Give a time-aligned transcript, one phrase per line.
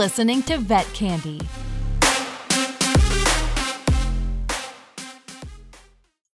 [0.00, 1.38] listening to Vet Candy.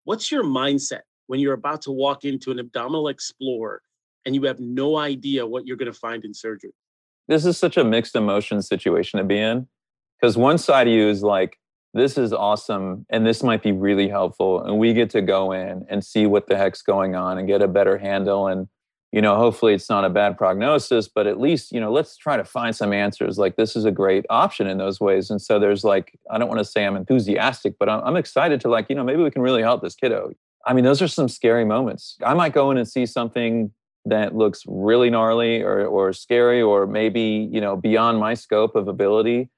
[0.04, 3.82] What's your mindset when you're about to walk into an abdominal explorer
[4.24, 6.76] and you have no idea what you're going to find in surgery?
[7.28, 9.68] This is such a mixed emotion situation to be in
[10.22, 11.58] because one side of you is like,
[11.96, 14.62] this is awesome and this might be really helpful.
[14.62, 17.64] And we get to go in and see what the heck's going on and get
[17.64, 18.48] a better handle.
[18.48, 18.68] And,
[19.16, 22.36] you know, hopefully it's not a bad prognosis, but at least, you know, let's try
[22.36, 23.38] to find some answers.
[23.38, 25.30] Like this is a great option in those ways.
[25.30, 28.60] And so there's like, I don't want to say I'm enthusiastic, but I'm, I'm excited
[28.60, 30.34] to like, you know, maybe we can really help this kiddo.
[30.66, 32.18] I mean, those are some scary moments.
[32.26, 33.72] I might go in and see something
[34.04, 38.90] that looks really gnarly or, or scary or maybe, you know, beyond my scope of
[38.90, 39.50] ability.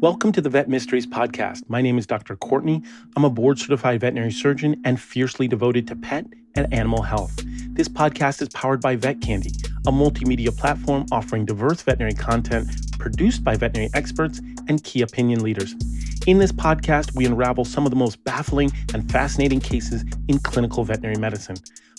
[0.00, 1.68] Welcome to the Vet Mysteries Podcast.
[1.68, 2.36] My name is Dr.
[2.36, 2.84] Courtney.
[3.16, 7.34] I'm a board certified veterinary surgeon and fiercely devoted to pet and animal health.
[7.70, 9.50] This podcast is powered by Vet Candy,
[9.88, 12.68] a multimedia platform offering diverse veterinary content
[13.00, 15.74] produced by veterinary experts and key opinion leaders.
[16.28, 20.84] In this podcast, we unravel some of the most baffling and fascinating cases in clinical
[20.84, 21.56] veterinary medicine.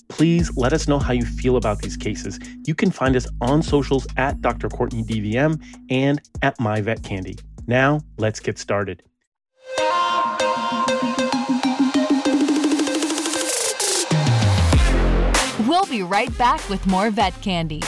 [0.07, 2.39] Please let us know how you feel about these cases.
[2.65, 4.69] You can find us on socials at Dr.
[4.69, 7.35] Courtney DVM and at My Vet Candy.
[7.69, 9.03] Now, let's get started.
[15.67, 17.83] We'll be right back with more Vet Candy.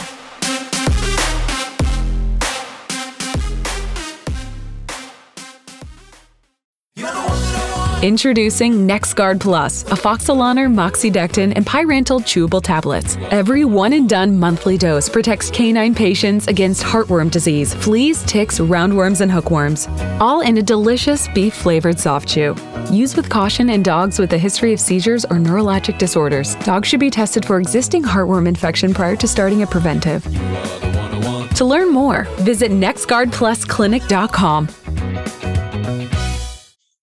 [8.04, 13.16] Introducing NexGard Plus, afoxolaner, moxidectin, and pyrantel chewable tablets.
[13.30, 19.22] Every one and done monthly dose protects canine patients against heartworm disease, fleas, ticks, roundworms,
[19.22, 19.88] and hookworms.
[20.20, 22.56] All in a delicious beef flavored soft chew.
[22.92, 26.56] Use with caution in dogs with a history of seizures or neurologic disorders.
[26.56, 30.24] Dogs should be tested for existing heartworm infection prior to starting a preventive.
[31.54, 34.70] To learn more, visit nexgardplusclinic.com.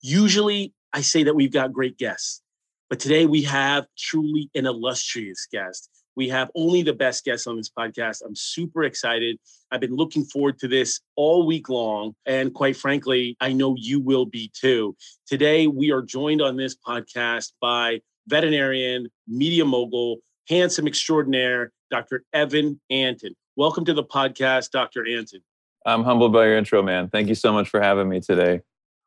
[0.06, 2.42] Usually, I say that we've got great guests,
[2.88, 5.90] but today we have truly an illustrious guest.
[6.16, 8.22] We have only the best guests on this podcast.
[8.24, 9.40] I'm super excited.
[9.72, 12.14] I've been looking forward to this all week long.
[12.28, 14.96] And quite frankly, I know you will be too.
[15.26, 22.24] Today, we are joined on this podcast by veterinarian, media mogul, handsome extraordinaire, Dr.
[22.31, 23.34] Evan Antin.
[23.56, 25.08] Welcome to the podcast, Dr.
[25.08, 25.42] Antin.
[25.88, 27.10] I'm humbled by your intro, man.
[27.10, 28.62] Thank you so much for having me today.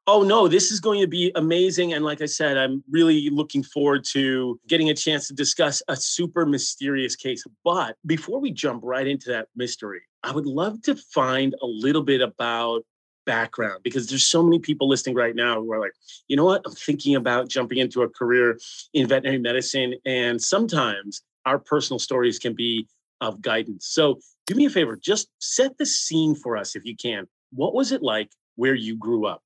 [0.09, 1.93] Oh no, this is going to be amazing.
[1.93, 5.97] And like I said, I'm really looking forward to getting a chance to discuss a
[5.97, 7.43] super mysterious case.
[7.65, 12.03] But before we jump right into that mystery, I would love to find a little
[12.03, 12.85] bit about
[13.25, 15.95] background because there's so many people listening right now who are like,
[16.29, 18.61] you know what, I'm thinking about jumping into a career
[18.95, 19.95] in veterinary medicine.
[20.07, 22.87] And sometimes our personal stories can be
[23.21, 23.89] of guidance.
[23.89, 27.27] So do me a favor, just set the scene for us if you can.
[27.51, 29.43] What was it like where you grew up?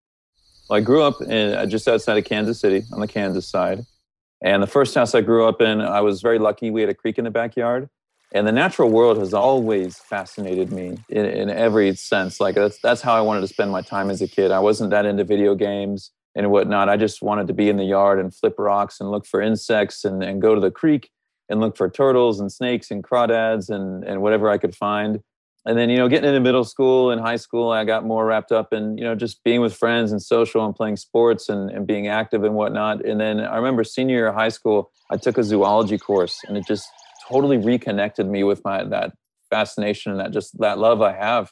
[0.70, 3.84] Well, I grew up in uh, just outside of Kansas City on the Kansas side.
[4.40, 6.70] And the first house I grew up in, I was very lucky.
[6.70, 7.88] We had a creek in the backyard.
[8.32, 12.38] And the natural world has always fascinated me in, in every sense.
[12.38, 14.52] Like that's, that's how I wanted to spend my time as a kid.
[14.52, 16.88] I wasn't that into video games and whatnot.
[16.88, 20.04] I just wanted to be in the yard and flip rocks and look for insects
[20.04, 21.10] and, and go to the creek
[21.48, 25.20] and look for turtles and snakes and crawdads and, and whatever I could find
[25.66, 28.52] and then you know getting into middle school and high school i got more wrapped
[28.52, 31.86] up in you know just being with friends and social and playing sports and, and
[31.86, 33.04] being active and whatnot.
[33.04, 36.56] And then i remember senior year of high school i took a zoology course and
[36.56, 36.88] it just
[37.28, 39.12] totally reconnected me with my that
[39.50, 41.50] fascination and that just that love i have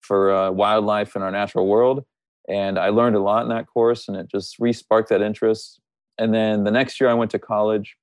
[0.00, 2.04] for uh, wildlife and our natural world.
[2.48, 5.80] And i learned a lot in that course and it just re-sparked that interest.
[6.18, 7.96] And then the next year i went to college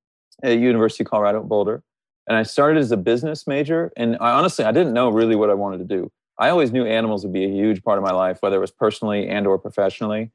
[0.43, 1.83] at university of colorado boulder
[2.27, 3.91] and I started as a business major.
[3.97, 6.11] And I honestly, I didn't know really what I wanted to do.
[6.39, 8.71] I always knew animals would be a huge part of my life, whether it was
[8.71, 10.31] personally and or professionally.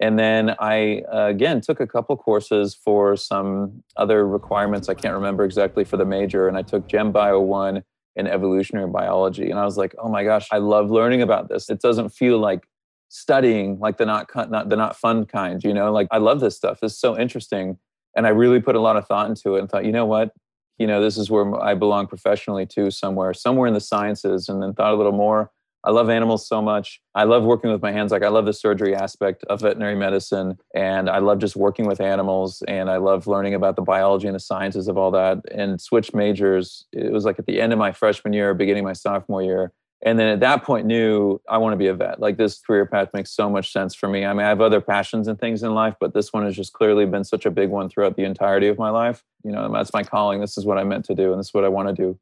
[0.00, 4.88] And then I uh, again took a couple courses for some other requirements.
[4.88, 7.82] I can't remember exactly for the major, and I took Gen Bio one
[8.14, 9.50] in evolutionary biology.
[9.50, 11.68] And I was like, oh my gosh, I love learning about this.
[11.68, 12.64] It doesn't feel like
[13.08, 15.90] studying like the not, not the not fun kind, you know.
[15.92, 16.78] Like I love this stuff.
[16.82, 17.78] It's so interesting,
[18.16, 19.60] and I really put a lot of thought into it.
[19.60, 20.32] And thought, you know what,
[20.78, 24.62] you know, this is where I belong professionally too, somewhere, somewhere in the sciences, and
[24.62, 25.50] then thought a little more.
[25.84, 27.00] I love animals so much.
[27.14, 28.10] I love working with my hands.
[28.10, 32.00] Like I love the surgery aspect of veterinary medicine, and I love just working with
[32.00, 35.38] animals, and I love learning about the biology and the sciences of all that.
[35.52, 36.86] And switch majors.
[36.92, 39.72] It was like at the end of my freshman year, beginning my sophomore year,
[40.02, 42.20] and then at that point knew I want to be a vet.
[42.20, 44.24] Like this career path makes so much sense for me.
[44.24, 46.72] I mean, I have other passions and things in life, but this one has just
[46.72, 49.24] clearly been such a big one throughout the entirety of my life.
[49.42, 50.40] You know, that's my calling.
[50.40, 52.18] This is what I meant to do, and this is what I want to do.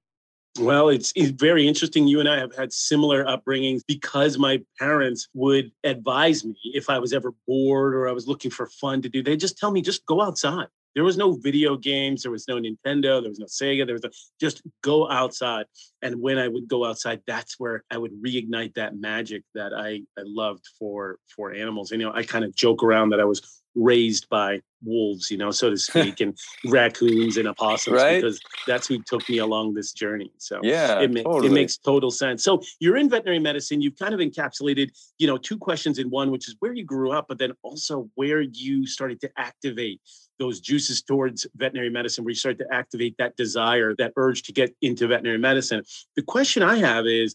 [0.58, 2.08] Well, it's, it's very interesting.
[2.08, 6.98] You and I have had similar upbringings because my parents would advise me if I
[6.98, 9.22] was ever bored or I was looking for fun to do.
[9.22, 10.68] They just tell me, just go outside.
[10.96, 12.22] There was no video games.
[12.22, 13.20] There was no Nintendo.
[13.20, 13.84] There was no Sega.
[13.84, 14.10] There was a,
[14.40, 15.66] just go outside.
[16.00, 20.00] And when I would go outside, that's where I would reignite that magic that I,
[20.18, 21.92] I loved for for animals.
[21.92, 25.36] And, you know, I kind of joke around that I was raised by wolves, you
[25.36, 26.36] know, so to speak, and
[26.66, 28.20] raccoons and opossums right?
[28.20, 30.32] because that's who took me along this journey.
[30.38, 31.48] So yeah, it, ma- totally.
[31.48, 32.42] it makes total sense.
[32.42, 33.80] So you're in veterinary medicine.
[33.80, 37.12] You've kind of encapsulated, you know, two questions in one, which is where you grew
[37.12, 40.00] up, but then also where you started to activate
[40.38, 44.52] those juices towards veterinary medicine, where you start to activate that desire, that urge to
[44.52, 45.82] get into veterinary medicine.
[46.14, 47.34] The question I have is,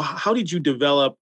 [0.00, 1.16] how did you develop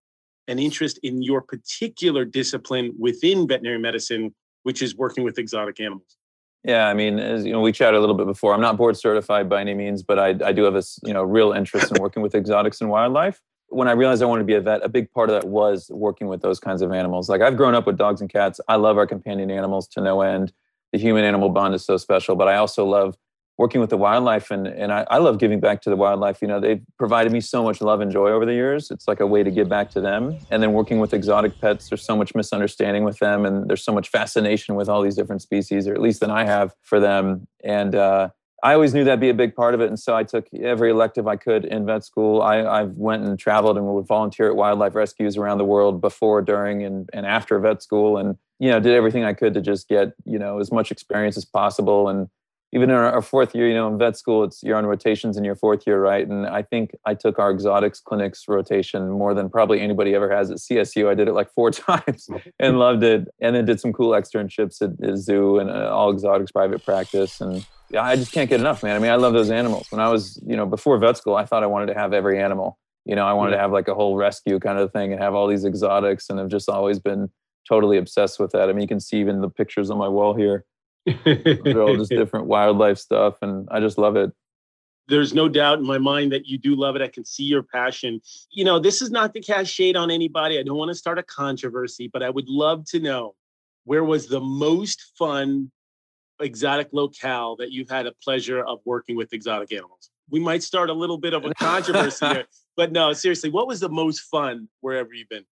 [0.48, 4.34] an interest in your particular discipline within veterinary medicine
[4.66, 6.16] which is working with exotic animals.
[6.64, 8.52] Yeah, I mean, as you know, we chatted a little bit before.
[8.52, 11.22] I'm not board certified by any means, but I, I do have a you know
[11.22, 13.40] real interest in working with exotics and wildlife.
[13.68, 15.88] When I realized I wanted to be a vet, a big part of that was
[15.90, 17.28] working with those kinds of animals.
[17.28, 18.60] Like I've grown up with dogs and cats.
[18.66, 20.52] I love our companion animals to no end.
[20.92, 23.16] The human animal bond is so special, but I also love
[23.58, 26.42] working with the wildlife and and I, I, love giving back to the wildlife.
[26.42, 28.90] You know they've provided me so much love and joy over the years.
[28.90, 30.38] It's like a way to give back to them.
[30.50, 33.92] And then working with exotic pets there's so much misunderstanding with them and there's so
[33.92, 37.46] much fascination with all these different species or at least than i have for them.
[37.64, 38.30] And uh,
[38.62, 40.90] I always knew that'd be a big part of it, and so I took every
[40.90, 42.40] elective I could in vet school.
[42.42, 46.40] I, I went and traveled and would volunteer at wildlife rescues around the world before,
[46.40, 49.88] during, and, and after vet school, and you know did everything I could to just
[49.88, 52.08] get you know as much experience as possible.
[52.08, 52.28] And
[52.72, 55.44] even in our, fourth year, you know, in vet school, it's you're on rotations in
[55.44, 56.26] your fourth year, right?
[56.26, 60.50] And I think I took our exotics clinics rotation more than probably anybody ever has
[60.50, 61.08] at CSU.
[61.08, 62.28] I did it like four times
[62.58, 63.28] and loved it.
[63.40, 67.40] And then did some cool externships at, at zoo and uh, all exotics private practice.
[67.40, 68.96] And yeah, I just can't get enough, man.
[68.96, 69.86] I mean, I love those animals.
[69.90, 72.40] When I was, you know, before vet school, I thought I wanted to have every
[72.40, 72.78] animal.
[73.04, 75.34] You know, I wanted to have like a whole rescue kind of thing and have
[75.34, 77.30] all these exotics, and I've just always been
[77.68, 78.68] totally obsessed with that.
[78.68, 80.64] I mean, you can see even the pictures on my wall here
[81.06, 84.32] they're all just different wildlife stuff, and I just love it.
[85.08, 87.02] There's no doubt in my mind that you do love it.
[87.02, 88.20] I can see your passion.
[88.50, 90.58] You know, this is not to cast shade on anybody.
[90.58, 93.36] I don't want to start a controversy, but I would love to know
[93.84, 95.70] where was the most fun
[96.40, 100.10] exotic locale that you've had a pleasure of working with exotic animals?
[100.28, 103.78] We might start a little bit of a controversy there, but no, seriously, what was
[103.78, 105.44] the most fun wherever you've been?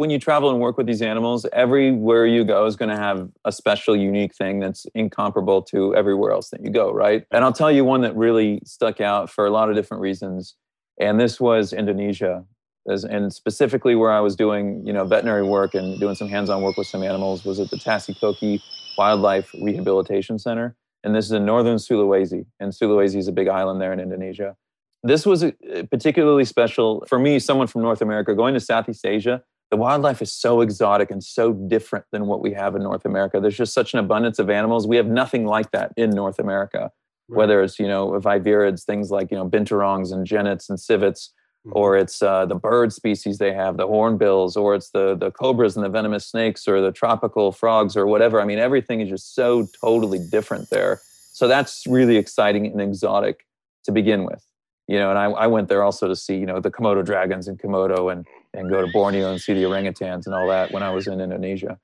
[0.00, 3.28] When you travel and work with these animals, everywhere you go is going to have
[3.44, 7.26] a special, unique thing that's incomparable to everywhere else that you go, right?
[7.30, 10.54] And I'll tell you one that really stuck out for a lot of different reasons.
[10.98, 12.46] And this was Indonesia.
[12.86, 16.78] And specifically where I was doing, you know, veterinary work and doing some hands-on work
[16.78, 18.62] with some animals was at the Tasikoki
[18.96, 20.76] Wildlife Rehabilitation Center.
[21.04, 22.46] And this is in northern Sulawesi.
[22.58, 24.56] And Sulawesi is a big island there in Indonesia.
[25.02, 25.44] This was
[25.90, 30.32] particularly special for me, someone from North America, going to Southeast Asia the wildlife is
[30.32, 33.40] so exotic and so different than what we have in North America.
[33.40, 34.86] There's just such an abundance of animals.
[34.86, 36.90] We have nothing like that in North America.
[37.28, 37.38] Right.
[37.38, 41.32] Whether it's you know viverrids, things like you know binturongs and genets and civets,
[41.64, 41.78] mm-hmm.
[41.78, 45.76] or it's uh, the bird species they have, the hornbills, or it's the the cobras
[45.76, 48.40] and the venomous snakes, or the tropical frogs, or whatever.
[48.40, 51.00] I mean, everything is just so totally different there.
[51.32, 53.46] So that's really exciting and exotic
[53.84, 54.44] to begin with
[54.90, 57.46] you know, and I, I went there also to see, you know, the Komodo dragons
[57.46, 60.82] in Komodo and, and go to Borneo and see the orangutans and all that when
[60.82, 61.78] I was in Indonesia.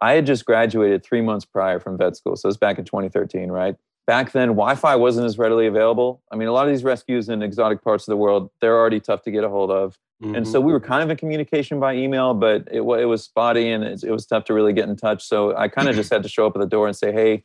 [0.00, 2.36] I had just graduated three months prior from vet school.
[2.36, 3.76] So it was back in 2013, right?
[4.06, 6.22] Back then, Wi Fi wasn't as readily available.
[6.30, 9.00] I mean, a lot of these rescues in exotic parts of the world, they're already
[9.00, 9.98] tough to get a hold of.
[10.22, 10.36] Mm-hmm.
[10.36, 13.70] And so we were kind of in communication by email, but it, it was spotty
[13.70, 15.26] and it, it was tough to really get in touch.
[15.26, 17.44] So I kind of just had to show up at the door and say, hey,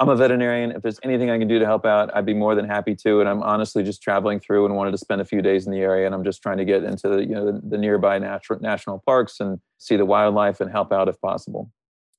[0.00, 0.70] I'm a veterinarian.
[0.70, 3.18] If there's anything I can do to help out, I'd be more than happy to.
[3.20, 5.80] And I'm honestly just traveling through and wanted to spend a few days in the
[5.80, 6.06] area.
[6.06, 9.02] And I'm just trying to get into the, you know, the, the nearby natural, national
[9.04, 11.72] parks and see the wildlife and help out if possible.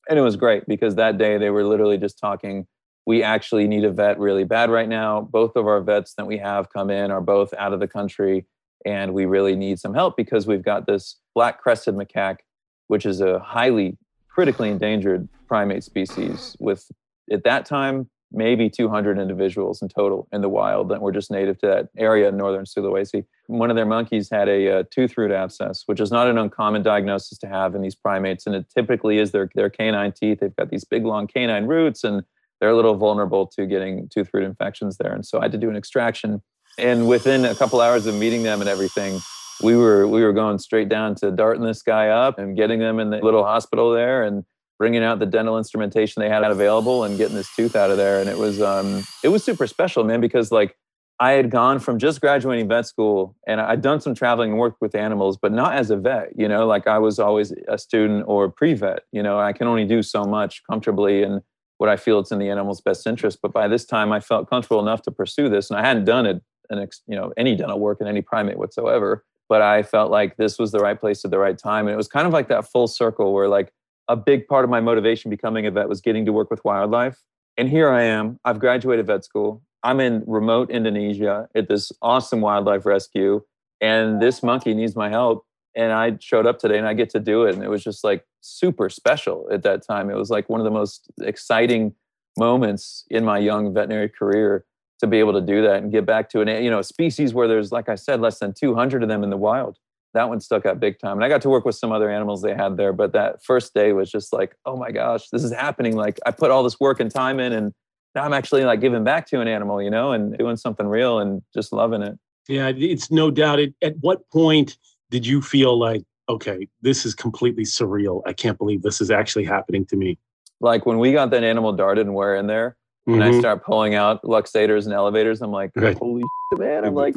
[0.09, 2.67] And it was great because that day they were literally just talking.
[3.05, 5.21] We actually need a vet really bad right now.
[5.21, 8.45] Both of our vets that we have come in are both out of the country.
[8.85, 12.39] And we really need some help because we've got this black crested macaque,
[12.87, 16.89] which is a highly critically endangered primate species with
[17.31, 21.57] at that time maybe 200 individuals in total in the wild that were just native
[21.59, 23.25] to that area in northern Sulawesi.
[23.47, 26.37] One of their monkeys had a, a, uh, tooth root abscess, which is not an
[26.37, 28.45] uncommon diagnosis to have in these primates.
[28.45, 30.39] And it typically is their, their canine teeth.
[30.41, 32.23] They've got these big, long canine roots, and
[32.59, 35.13] they're a little vulnerable to getting tooth root infections there.
[35.13, 36.41] And so I had to do an extraction.
[36.77, 39.19] And within a couple hours of meeting them and everything,
[39.61, 42.99] we were we were going straight down to darting this guy up and getting them
[42.99, 44.45] in the little hospital there and
[44.79, 48.21] bringing out the dental instrumentation they had available and getting this tooth out of there.
[48.21, 50.75] And it was um, it was super special, man, because like
[51.19, 54.79] I had gone from just graduating vet school and I'd done some traveling and worked
[54.81, 56.29] with animals, but not as a vet.
[56.37, 59.03] You know, like I was always a student or pre-vet.
[59.11, 61.41] You know, I can only do so much comfortably and
[61.77, 63.39] what I feel it's in the animal's best interest.
[63.41, 66.25] But by this time, I felt comfortable enough to pursue this, and I hadn't done
[66.25, 69.25] it, an you know, any dental work in any primate whatsoever.
[69.47, 71.97] But I felt like this was the right place at the right time, and it
[71.97, 73.73] was kind of like that full circle where like
[74.09, 77.23] a big part of my motivation becoming a vet was getting to work with wildlife.
[77.57, 78.39] And here I am.
[78.43, 79.61] I've graduated vet school.
[79.83, 83.41] I'm in remote Indonesia at this awesome wildlife rescue,
[83.79, 85.45] and this monkey needs my help.
[85.75, 87.53] And I showed up today and I get to do it.
[87.53, 90.09] And it was just like super special at that time.
[90.09, 91.93] It was like one of the most exciting
[92.37, 94.65] moments in my young veterinary career
[94.99, 97.33] to be able to do that and get back to an you know a species
[97.33, 99.77] where there's like I said less than 200 of them in the wild
[100.13, 101.17] that one stuck out big time.
[101.17, 103.73] And I got to work with some other animals they had there, but that first
[103.73, 105.95] day was just like, oh my gosh, this is happening.
[105.95, 107.73] Like I put all this work and time in, and
[108.15, 111.19] now I'm actually like giving back to an animal, you know, and doing something real
[111.19, 112.17] and just loving it.
[112.47, 113.59] Yeah, it's no doubt.
[113.59, 114.77] It, at what point
[115.11, 118.21] did you feel like, okay, this is completely surreal?
[118.25, 120.17] I can't believe this is actually happening to me.
[120.59, 122.75] Like when we got that animal darted and we're in there,
[123.07, 123.21] mm-hmm.
[123.21, 125.97] and I start pulling out luxators and elevators, I'm like, right.
[125.97, 126.85] holy shit, man!
[126.85, 127.15] I'm like,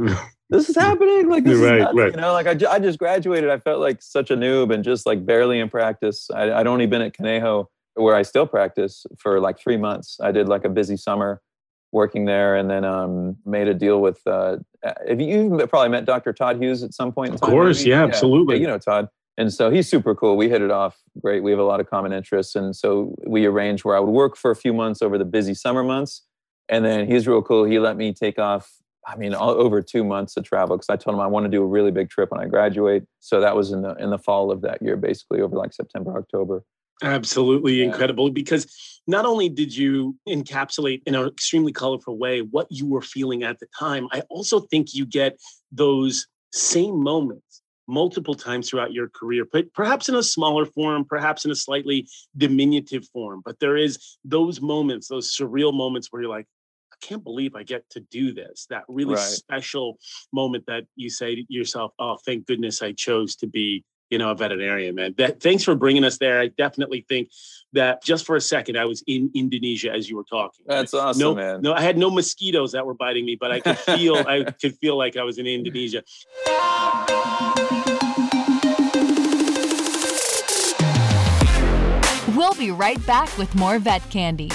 [0.52, 1.28] this is happening.
[1.28, 2.11] Like, this right, is nuts, right.
[2.12, 3.50] you know, like I, ju- I just graduated.
[3.50, 6.30] I felt like such a noob and just like barely in practice.
[6.30, 10.18] I, I'd only been at Conejo where I still practice for like three months.
[10.23, 11.40] I did like a busy summer
[11.92, 16.32] working there and then um, made a deal with, uh, have you probably met Dr.
[16.32, 17.50] Todd Hughes at some point in time?
[17.50, 17.85] Of course.
[17.85, 18.56] Yeah, yeah, absolutely.
[18.56, 19.09] Yeah, you know, Todd.
[19.38, 20.37] And so he's super cool.
[20.37, 21.42] We hit it off great.
[21.42, 22.54] We have a lot of common interests.
[22.54, 25.54] And so we arranged where I would work for a few months over the busy
[25.54, 26.23] summer months.
[26.68, 27.64] And then he's real cool.
[27.64, 28.71] He let me take off
[29.06, 31.50] I mean, all, over two months of travel because I told him I want to
[31.50, 33.04] do a really big trip when I graduate.
[33.21, 36.16] So that was in the in the fall of that year, basically over like September,
[36.16, 36.64] October.
[37.02, 37.87] Absolutely yeah.
[37.87, 38.73] incredible because
[39.09, 43.59] not only did you encapsulate in an extremely colorful way what you were feeling at
[43.59, 45.37] the time, I also think you get
[45.73, 51.44] those same moments multiple times throughout your career, but perhaps in a smaller form, perhaps
[51.44, 53.42] in a slightly diminutive form.
[53.44, 56.47] But there is those moments, those surreal moments where you're like,
[57.02, 58.66] can't believe I get to do this.
[58.71, 59.21] That really right.
[59.21, 59.99] special
[60.32, 64.30] moment that you say to yourself, "Oh, thank goodness I chose to be." You know,
[64.30, 65.14] a veterinarian, man.
[65.16, 66.38] That, thanks for bringing us there.
[66.38, 67.30] I definitely think
[67.73, 70.66] that just for a second, I was in Indonesia as you were talking.
[70.68, 71.62] That's awesome, no, man.
[71.62, 74.76] No, I had no mosquitoes that were biting me, but I could feel, I could
[74.76, 76.02] feel like I was in Indonesia.
[82.37, 84.50] We'll be right back with more vet candy.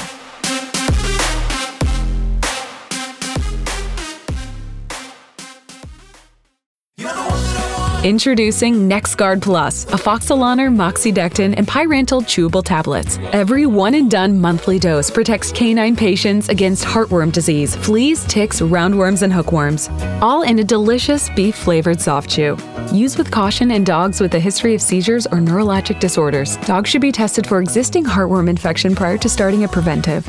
[8.08, 13.20] Introducing NexGard Plus, afoxolaner, moxidectin, and pyrantel chewable tablets.
[13.34, 19.24] Every one and done monthly dose protects canine patients against heartworm disease, fleas, ticks, roundworms,
[19.24, 19.90] and hookworms.
[20.22, 22.56] All in a delicious beef flavored soft chew.
[22.94, 26.56] Use with caution in dogs with a history of seizures or neurologic disorders.
[26.66, 30.26] Dogs should be tested for existing heartworm infection prior to starting a preventive.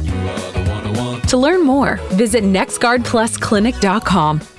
[1.29, 4.58] To learn more, visit nexgardplusclinic.com.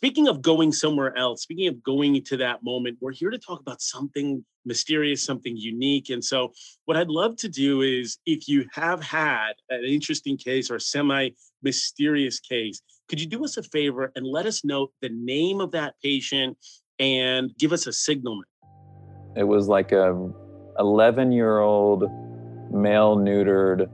[0.00, 3.60] Speaking of going somewhere else, speaking of going to that moment, we're here to talk
[3.60, 6.08] about something mysterious, something unique.
[6.08, 6.54] And so,
[6.86, 11.28] what I'd love to do is if you have had an interesting case or semi
[11.62, 12.80] mysterious case,
[13.10, 16.56] could you do us a favor and let us know the name of that patient
[16.98, 18.40] and give us a signal?
[19.36, 20.32] It was like a
[20.78, 22.04] 11 year old
[22.72, 23.86] male neutered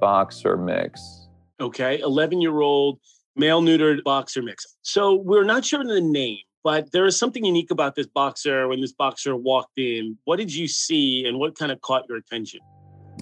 [0.00, 1.28] boxer mix.
[1.60, 2.98] Okay, 11 year old
[3.36, 4.66] male neutered boxer mix.
[4.82, 8.80] So we're not sure the name, but there is something unique about this boxer when
[8.80, 10.18] this boxer walked in.
[10.24, 12.60] What did you see and what kind of caught your attention?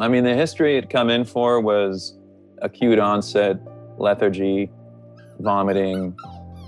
[0.00, 2.18] I mean, the history it come in for was
[2.62, 3.58] acute onset
[3.98, 4.70] lethargy,
[5.40, 6.16] vomiting,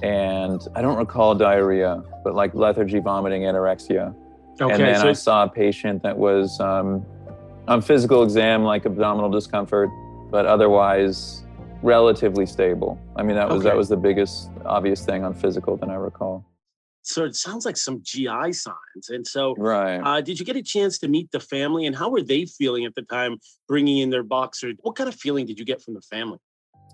[0.03, 4.15] and I don't recall diarrhea, but like lethargy, vomiting, anorexia.
[4.61, 7.05] Okay, and then so I saw a patient that was um,
[7.69, 9.91] on physical exam, like abdominal discomfort,
[10.31, 11.46] but otherwise
[11.83, 12.99] relatively stable.
[13.17, 13.71] I mean, that was okay.
[13.71, 16.45] that was the biggest obvious thing on physical that I recall.
[17.03, 19.11] So it sounds like some GI signs.
[19.11, 19.99] And so, right.
[19.99, 22.85] Uh, did you get a chance to meet the family, and how were they feeling
[22.85, 24.73] at the time, bringing in their boxer?
[24.81, 26.39] What kind of feeling did you get from the family?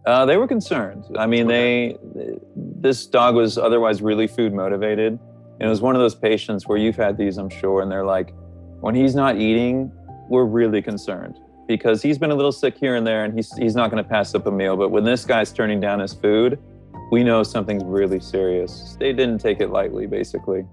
[0.05, 1.05] Uh, they were concerned.
[1.17, 1.97] I mean, okay.
[2.15, 2.39] they
[2.83, 5.19] this dog was otherwise really food motivated.
[5.61, 8.05] And it was one of those patients where you've had these, I'm sure, and they're
[8.05, 8.35] like,
[8.81, 9.93] when he's not eating,
[10.29, 11.39] we're really concerned
[11.77, 14.09] because he's been a little sick here and there and he's, he's not going to
[14.09, 14.77] pass up a meal.
[14.77, 16.59] But when this guy's turning down his food,
[17.11, 18.95] we know something's really serious.
[19.01, 20.67] They didn't take it lightly, basically.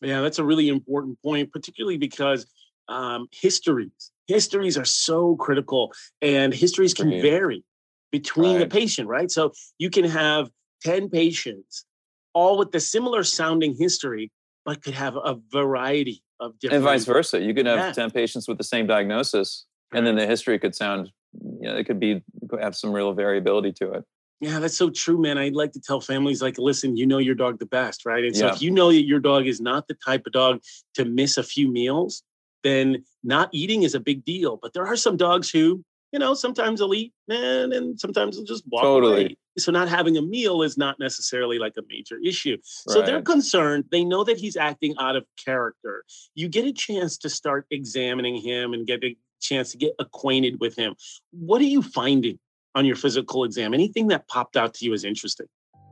[0.00, 2.46] Yeah, that's a really important point, particularly because
[2.88, 7.20] um, histories, histories are so critical, and histories can Right.
[7.20, 7.64] vary
[8.10, 9.30] between the patient, right?
[9.30, 10.48] So you can have
[10.82, 11.84] 10 patients,
[12.32, 14.32] all with the similar sounding history,
[14.64, 16.76] but could have a variety of different.
[16.76, 17.38] And vice versa.
[17.38, 17.92] You could have Yeah.
[17.92, 21.84] 10 patients with the same diagnosis, and then the history could sound, you know, it
[21.84, 22.22] could be,
[22.60, 24.04] have some real variability to it.
[24.40, 25.36] Yeah, that's so true, man.
[25.36, 28.24] I'd like to tell families like, listen, you know your dog the best, right?
[28.24, 28.54] And so Yeah.
[28.54, 30.62] if you know that your dog is not the type of dog
[30.94, 32.22] to miss a few meals,
[32.62, 34.56] then not eating is a big deal.
[34.60, 38.44] But there are some dogs who, you know, sometimes they'll eat and, and sometimes they'll
[38.44, 39.22] just walk Totally.
[39.24, 39.36] away.
[39.58, 42.58] So not having a meal is not necessarily like a major issue.
[42.62, 43.86] So they're concerned.
[43.90, 46.04] They know that he's acting out of character.
[46.36, 50.60] You get a chance to start examining him and get a chance to get acquainted
[50.60, 50.94] with him.
[51.32, 52.38] What are you finding
[52.74, 53.74] on your physical exam?
[53.74, 55.46] Anything that popped out to you as interesting?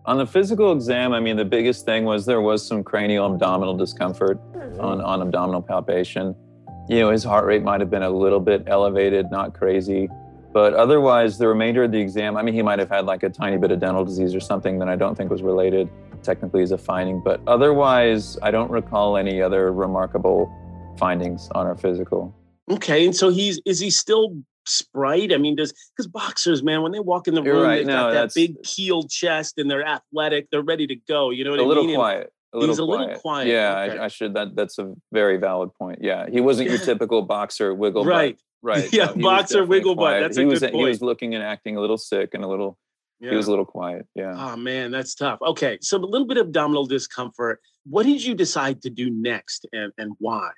[0.06, 3.76] On the physical exam, I mean, the biggest thing was there was some cranial abdominal
[3.76, 4.80] discomfort mm-hmm.
[4.80, 6.34] on, on abdominal palpation.
[6.88, 10.08] You know, his heart rate might have been a little bit elevated, not crazy.
[10.52, 13.28] But otherwise, the remainder of the exam, I mean, he might have had like a
[13.28, 15.90] tiny bit of dental disease or something that I don't think was related
[16.22, 17.20] technically as a finding.
[17.20, 20.50] But otherwise, I don't recall any other remarkable
[20.98, 22.34] findings on our physical.
[22.70, 25.32] Okay, and so he's is he still sprite?
[25.32, 27.76] I mean, does because boxers, man, when they walk in the You're room, right.
[27.78, 31.30] they've No, got that big keeled chest and they're athletic, they're ready to go.
[31.30, 31.94] You know what a I little mean?
[31.94, 32.32] And- quiet.
[32.52, 33.20] A little He's a little quiet.
[33.20, 33.98] quiet, Yeah, okay.
[33.98, 34.34] I, I should.
[34.34, 35.98] That that's a very valid point.
[36.00, 38.10] Yeah, he wasn't your typical boxer wiggle butt.
[38.12, 38.38] Right.
[38.62, 38.92] Right.
[38.92, 40.02] Yeah, no, boxer wiggle butt.
[40.02, 40.20] quiet.
[40.22, 42.48] That's a he was good he was looking and acting a little sick and a
[42.48, 42.78] little
[43.20, 43.30] Yeah.
[43.30, 44.06] he was a little quiet.
[44.14, 44.32] Yeah.
[44.36, 45.38] Oh man, that's tough.
[45.42, 47.60] Okay, so a little bit of abdominal discomfort.
[47.84, 50.50] What did you decide to do next, and and why?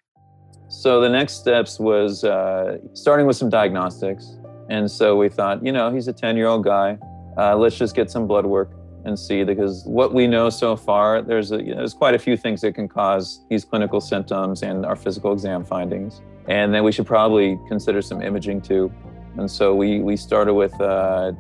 [0.69, 4.37] So the next steps was uh, starting with some diagnostics,
[4.69, 6.99] and so we thought, you know, he's a ten year old guy.
[7.39, 8.71] Uh, let's just get some blood work
[9.05, 12.19] and see because what we know so far, there's a, you know, there's quite a
[12.19, 16.85] few things that can cause these clinical symptoms and our physical exam findings, and then
[16.85, 18.93] we should probably consider some imaging too.
[19.39, 21.33] And so we we started with uh,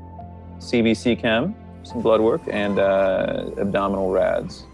[0.59, 4.65] CBC chem, some blood work, and uh, abdominal rads.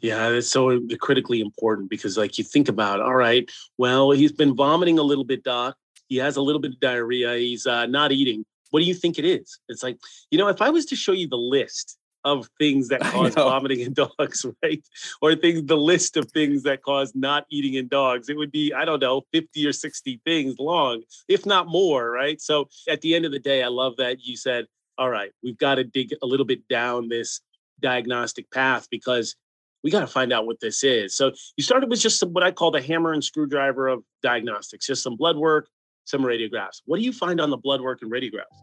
[0.00, 4.54] Yeah, it's so critically important because, like, you think about, all right, well, he's been
[4.54, 5.76] vomiting a little bit, doc.
[6.08, 7.34] He has a little bit of diarrhea.
[7.36, 8.44] He's uh, not eating.
[8.70, 9.58] What do you think it is?
[9.68, 9.98] It's like,
[10.30, 13.80] you know, if I was to show you the list of things that cause vomiting
[13.80, 14.82] in dogs, right?
[15.20, 18.72] Or things, the list of things that cause not eating in dogs, it would be,
[18.72, 22.40] I don't know, 50 or 60 things long, if not more, right?
[22.40, 25.58] So at the end of the day, I love that you said, all right, we've
[25.58, 27.40] got to dig a little bit down this
[27.80, 29.36] diagnostic path because
[29.82, 31.16] we got to find out what this is.
[31.16, 34.86] So you started with just some, what I call the hammer and screwdriver of diagnostics,
[34.86, 35.68] just some blood work,
[36.04, 36.82] some radiographs.
[36.86, 38.56] What do you find on the blood work and radiographs?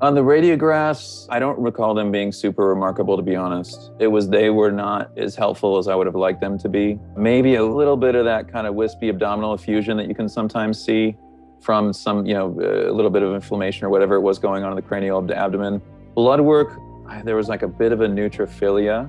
[0.00, 3.92] On the radiographs, I don't recall them being super remarkable, to be honest.
[4.00, 6.98] It was they were not as helpful as I would have liked them to be.
[7.16, 10.82] Maybe a little bit of that kind of wispy abdominal effusion that you can sometimes
[10.82, 11.16] see
[11.60, 14.72] from some, you know, a little bit of inflammation or whatever it was going on
[14.72, 15.80] in the cranial abdomen.
[16.16, 16.76] Blood work,
[17.22, 19.08] there was like a bit of a neutrophilia.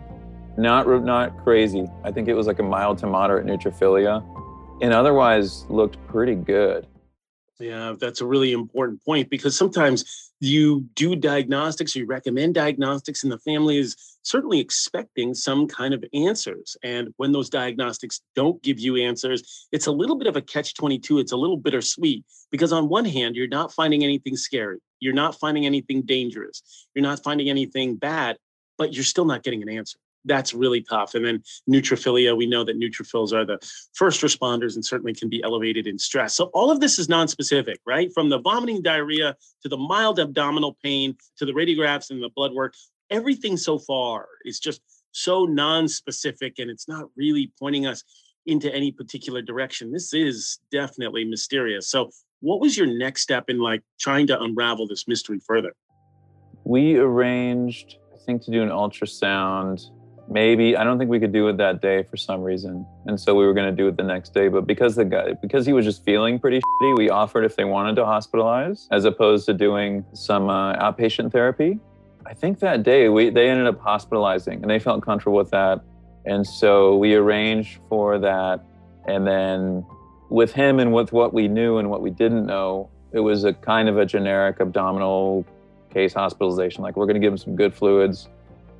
[0.58, 1.88] Not not crazy.
[2.04, 4.24] I think it was like a mild to moderate neutrophilia,
[4.82, 6.88] and otherwise looked pretty good.
[7.60, 13.32] Yeah, that's a really important point because sometimes you do diagnostics, you recommend diagnostics, and
[13.32, 16.76] the family is certainly expecting some kind of answers.
[16.84, 20.74] And when those diagnostics don't give you answers, it's a little bit of a catch
[20.74, 21.20] 22.
[21.20, 25.40] It's a little bittersweet because, on one hand, you're not finding anything scary, you're not
[25.40, 28.38] finding anything dangerous, you're not finding anything bad,
[28.78, 29.98] but you're still not getting an answer.
[30.26, 31.16] That's really tough.
[31.16, 33.60] And then neutrophilia, we know that neutrophils are the
[33.94, 36.36] first responders and certainly can be elevated in stress.
[36.36, 38.12] So all of this is non-specific, right?
[38.14, 42.54] From the vomiting diarrhea to the mild abdominal pain to the radiographs and the blood
[42.54, 42.74] work,
[43.10, 44.82] everything so far is just
[45.12, 48.04] so non-specific and it's not really pointing us
[48.46, 49.92] into any particular direction.
[49.92, 51.90] This is definitely mysterious.
[51.90, 52.10] So
[52.40, 55.74] what was your next step in like trying to unravel this mystery further?
[56.66, 59.92] We arranged, I think, to do an ultrasound.
[60.30, 63.36] Maybe I don't think we could do it that day for some reason, and so
[63.36, 64.48] we were going to do it the next day.
[64.48, 67.66] But because the guy, because he was just feeling pretty shitty, we offered if they
[67.66, 71.78] wanted to hospitalize, as opposed to doing some uh, outpatient therapy.
[72.26, 75.82] I think that day we they ended up hospitalizing, and they felt comfortable with that,
[76.26, 78.64] and so we arranged for that.
[79.06, 79.86] And then
[80.30, 83.54] with him and with what we knew and what we didn't know, it was a
[83.54, 85.46] kind of a generic abdominal
[85.94, 86.82] case hospitalization.
[86.82, 88.30] Like we're going to give him some good fluids,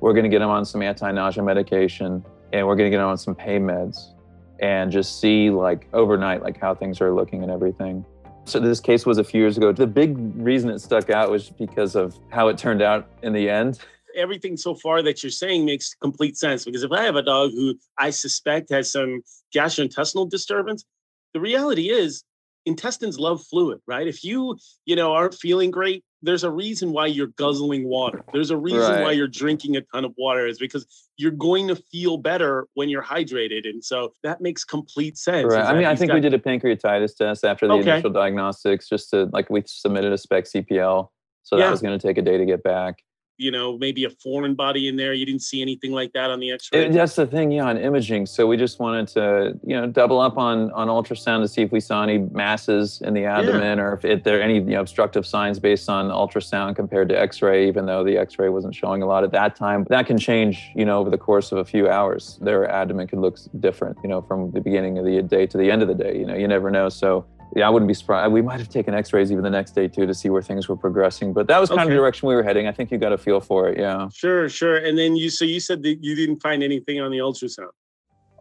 [0.04, 3.06] we're going to get him on some anti-nausea medication, and we're going to get him
[3.06, 4.12] on some pain meds,
[4.60, 8.04] and just see like overnight like how things are looking and everything.
[8.44, 9.72] So this case was a few years ago.
[9.72, 13.48] The big reason it stuck out was because of how it turned out in the
[13.48, 13.78] end.
[14.14, 17.52] everything so far that you're saying makes complete sense because if I have a dog
[17.52, 19.22] who I suspect has some
[19.56, 20.84] gastrointestinal disturbance,
[21.32, 22.24] the reality is
[22.66, 24.06] intestines love fluid, right?
[24.06, 28.22] If you, you know, aren't feeling great, there's a reason why you're guzzling water.
[28.32, 29.02] There's a reason Right.
[29.02, 30.86] why you're drinking a ton of water is because
[31.18, 33.68] you're going to feel better when you're hydrated.
[33.68, 35.46] And so that makes complete sense.
[35.52, 35.64] Right.
[35.64, 37.90] I mean, I think got- we did a pancreatitis test after the Okay.
[37.92, 41.10] initial diagnostics, just to like we submitted a spec CPL,
[41.42, 42.96] so that was going to take a day to get back.
[43.36, 45.12] You know, maybe a foreign body in there.
[45.12, 46.86] You didn't see anything like that on the x-ray.
[46.86, 48.26] It, that's the thing, yeah, on imaging.
[48.26, 51.72] So we just wanted to, you know, double up on on ultrasound to see if
[51.72, 54.80] we saw any masses in the abdomen or if, if there are any you know,
[54.80, 57.66] obstructive signs based on ultrasound compared to X-ray.
[57.68, 60.84] Even though the X-ray wasn't showing a lot at that time, that can change, you
[60.84, 62.38] know, over the course of a few hours.
[62.40, 65.70] Their abdomen could look different, you know, from the beginning of the day to the
[65.70, 66.16] end of the day.
[66.16, 66.88] You know, you never know.
[66.88, 67.26] So.
[67.54, 68.32] Yeah, I wouldn't be surprised.
[68.32, 70.76] We might have taken X-rays even the next day too to see where things were
[70.76, 71.32] progressing.
[71.32, 72.66] But that was kind of the direction we were heading.
[72.66, 73.78] I think you got a feel for it.
[73.78, 74.08] Yeah.
[74.12, 74.76] Sure, sure.
[74.76, 77.68] And then you, so you said that you didn't find anything on the ultrasound.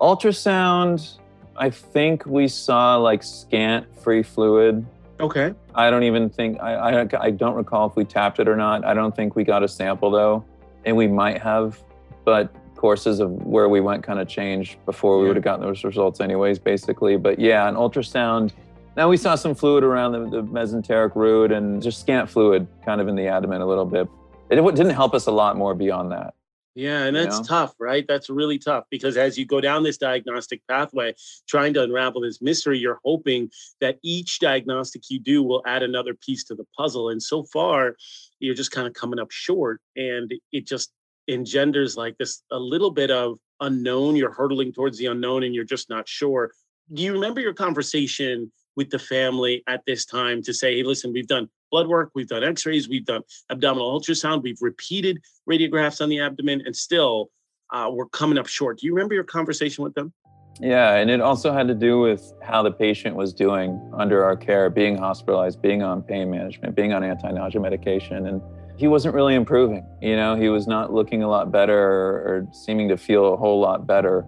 [0.02, 1.18] Ultrasound,
[1.56, 4.86] I think we saw like scant free fluid.
[5.20, 5.54] Okay.
[5.76, 8.84] I don't even think, I, I, I don't recall if we tapped it or not.
[8.84, 10.44] I don't think we got a sample though.
[10.86, 11.82] And we might have,
[12.26, 15.28] but courses of where we went kind of changed before we Yeah.
[15.30, 17.16] would have gotten those results anyways, basically.
[17.16, 18.52] But yeah, an ultrasound.
[18.96, 23.02] Now we saw some fluid around the, the mesenteric root and just scant fluid kind
[23.02, 24.08] of in the abdomen a little bit.
[24.50, 26.36] It didn't help us a lot more beyond that.
[26.76, 27.44] Yeah, and You that's know?
[27.46, 28.06] tough, right?
[28.08, 31.14] That's really tough because as you go down this diagnostic pathway,
[31.48, 36.14] trying to unravel this mystery, you're hoping that each diagnostic you do will add another
[36.14, 37.10] piece to the puzzle.
[37.10, 37.96] And so far,
[38.40, 39.82] you're just kind of coming up short.
[39.96, 40.92] And it just
[41.28, 44.16] engenders like this a little bit of unknown.
[44.16, 46.52] You're hurtling towards the unknown and you're just not sure.
[46.92, 51.14] Do you remember your conversation with the family at this time to say, hey, listen,
[51.14, 56.02] we've done blood work, we've done x rays, we've done abdominal ultrasound, we've repeated radiographs
[56.02, 57.30] on the abdomen, and still
[57.72, 58.80] uh, we're coming up short.
[58.80, 60.14] Do you remember your conversation with them?
[60.62, 64.38] Yeah, and it also had to do with how the patient was doing under our
[64.38, 68.40] care, being hospitalized, being on pain management, being on anti-nausea medication, and
[68.78, 69.86] he wasn't really improving.
[70.02, 73.60] You know, he was not looking a lot better or seeming to feel a whole
[73.60, 74.26] lot better.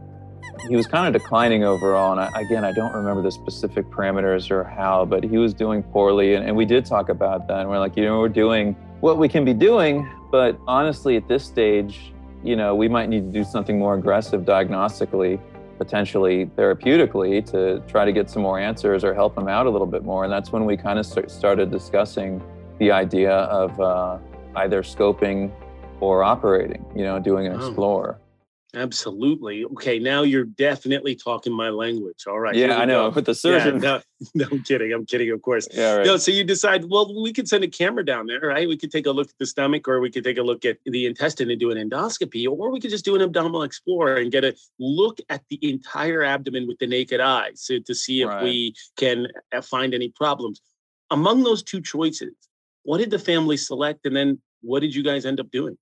[0.70, 4.50] He was kind of declining overall, and I, again, I don't remember the specific parameters
[4.50, 7.60] or how, but he was doing poorly, and, and we did talk about that.
[7.62, 11.28] And we're like, you know, we're doing what we can be doing, but honestly, at
[11.28, 12.12] this stage,
[12.44, 15.40] you know, we might need to do something more aggressive diagnostically
[15.78, 19.88] potentially therapeutically to try to get some more answers or help him out a little
[19.88, 20.24] bit more.
[20.24, 22.42] And that's when we kind of start, started discussing
[22.80, 24.18] the idea of uh,
[24.56, 25.52] either scoping
[26.00, 27.58] or operating, you know, doing an Oh.
[27.68, 28.20] explore.
[28.74, 29.64] Absolutely.
[29.66, 32.26] Okay, now you're definitely talking my language.
[32.28, 32.56] All right.
[32.56, 33.10] yeah, I know.
[33.10, 33.16] go.
[33.16, 33.80] With the Yeah, surgeon.
[33.80, 34.02] no,
[34.36, 34.92] no, I'm kidding.
[34.92, 35.68] I'm kidding, of course.
[35.74, 36.06] Yeah, right.
[36.06, 38.68] No, so you decide, well, we could send a camera down there, right?
[38.68, 40.78] We could take a look at the stomach or we could take a look at
[40.86, 44.32] the intestine and do an endoscopy, or we could just do an abdominal explorer and
[44.32, 48.28] get a look at the entire abdomen with the naked eye so to see if
[48.28, 48.44] Right.
[48.44, 50.60] we can uh, find any problems.
[51.12, 52.34] Among those two choices,
[52.84, 54.06] what did the family select?
[54.06, 55.78] And then what did you guys end up doing?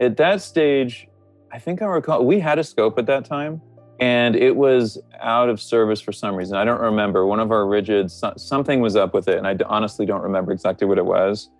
[0.00, 1.06] At that stage,
[1.54, 3.62] I think I recall we had a scope at that time
[4.00, 6.56] and it was out of service for some reason.
[6.56, 7.26] I don't remember.
[7.26, 10.88] One of our rigids, something was up with it, and I honestly don't remember exactly
[10.88, 11.50] what it was.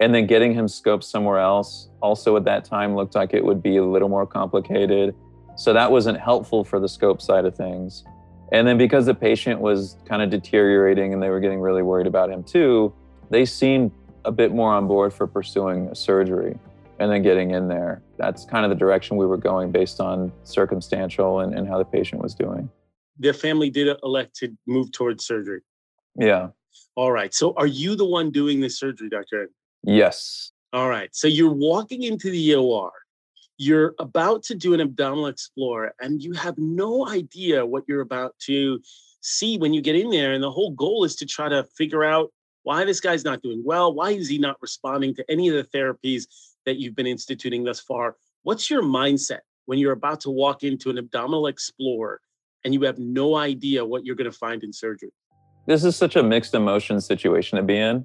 [0.00, 3.62] And then getting him scoped somewhere else, also at that time, looked like it would
[3.62, 5.14] be a little more complicated.
[5.54, 8.02] So that wasn't helpful for the scope side of things.
[8.50, 12.08] And then because the patient was kind of deteriorating and they were getting really worried
[12.08, 12.92] about him too,
[13.30, 13.92] they seemed
[14.24, 16.58] a bit more on board for pursuing surgery
[17.04, 18.02] and then getting in there.
[18.16, 21.84] That's kind of the direction we were going based on circumstantial and, and how the
[21.84, 22.70] patient was doing.
[23.18, 25.60] The family did elect to move towards surgery.
[26.16, 26.48] Yeah.
[26.96, 27.34] All right.
[27.34, 29.42] So are you the one doing the surgery, Dr.
[29.42, 29.48] Ed?
[29.82, 30.52] Yes.
[30.72, 31.14] All right.
[31.14, 32.90] So you're walking into the OR.
[33.58, 38.34] You're about to do an abdominal explorer, and you have no idea what you're about
[38.46, 38.80] to
[39.20, 40.32] see when you get in there.
[40.32, 43.62] And the whole goal is to try to figure out why this guy's not doing
[43.64, 43.94] well.
[43.94, 46.26] Why is he not responding to any of the therapies
[46.66, 48.16] that you've been instituting thus far?
[48.42, 52.20] What's your mindset when you're about to walk into an abdominal explorer
[52.64, 55.12] and you have no idea what you're going to find in surgery?
[55.66, 58.04] This is such a mixed emotion situation to be in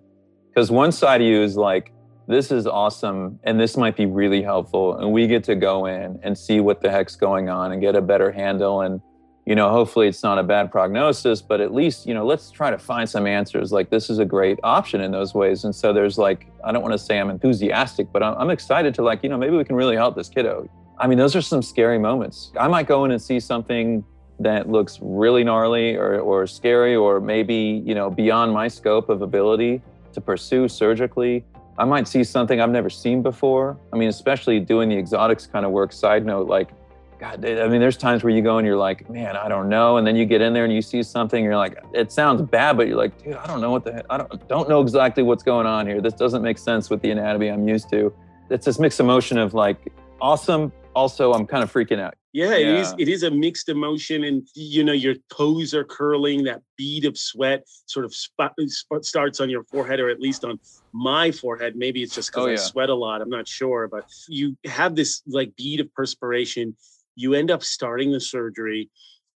[0.49, 1.91] because one side of you is like,
[2.27, 4.97] this is awesome and this might be really helpful.
[4.97, 7.95] And we get to go in and see what the heck's going on and get
[7.95, 8.81] a better handle.
[8.81, 9.01] And,
[9.49, 12.69] you know, hopefully it's not a bad prognosis, but at least, you know, let's try
[12.69, 13.71] to find some answers.
[13.71, 15.63] Like, this is a great option in those ways.
[15.63, 18.93] And so there's like, I don't want to say I'm enthusiastic, but I'm, I'm excited
[18.93, 20.69] to like, you know, maybe we can really help this kiddo.
[20.99, 22.51] I mean, those are some scary moments.
[22.59, 24.05] I might go in and see something
[24.39, 29.21] that looks really gnarly or, or scary or maybe you know beyond my scope of
[29.21, 29.81] ability
[30.13, 31.43] to pursue surgically
[31.79, 33.77] I might see something I've never seen before.
[33.93, 35.93] I mean, especially doing the exotics kind of work.
[35.93, 36.71] Side note, like,
[37.19, 39.97] God, I mean, there's times where you go and you're like, man, I don't know,
[39.97, 42.41] and then you get in there and you see something, and you're like, it sounds
[42.41, 44.79] bad, but you're like, dude, I don't know what the, heck, I don't don't know
[44.79, 45.99] exactly what's going on here.
[45.99, 48.13] This doesn't make sense with the anatomy I'm used to.
[48.49, 52.15] It's this mixed emotion of like awesome, also I'm kind of freaking out.
[52.31, 52.93] Yeah, it is.
[52.99, 56.43] It is a mixed emotion, and you know your toes are curling.
[56.43, 58.53] That bead of sweat sort of spot,
[59.01, 60.59] starts on your forehead, or at least on
[60.93, 61.75] my forehead.
[61.75, 63.21] Maybe it's just because oh, I sweat a lot.
[63.21, 66.75] I'm not sure, but you have this like bead of perspiration.
[67.19, 68.89] You end up starting the surgery,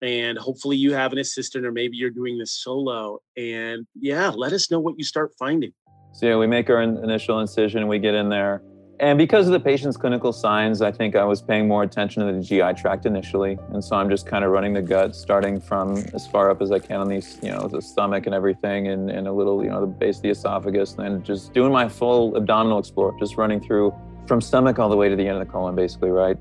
[0.02, 3.20] and hopefully you have an assistant, or maybe you're doing this solo.
[3.36, 5.72] And yeah, let us know what you start finding.
[6.12, 7.86] So yeah, we make our initial incision.
[7.88, 8.62] We get in there
[9.00, 12.34] and because of the patient's clinical signs, I think I was paying more attention to
[12.34, 13.58] the GI tract initially.
[13.72, 16.70] And so I'm just kind of running the gut, starting from as far up as
[16.70, 19.70] I can on these, you know, the stomach and everything, and, and a little, you
[19.70, 23.38] know, the base of the esophagus, and then just doing my full abdominal explore, just
[23.38, 23.94] running through
[24.26, 26.36] from stomach all the way to the end of the colon, basically, right?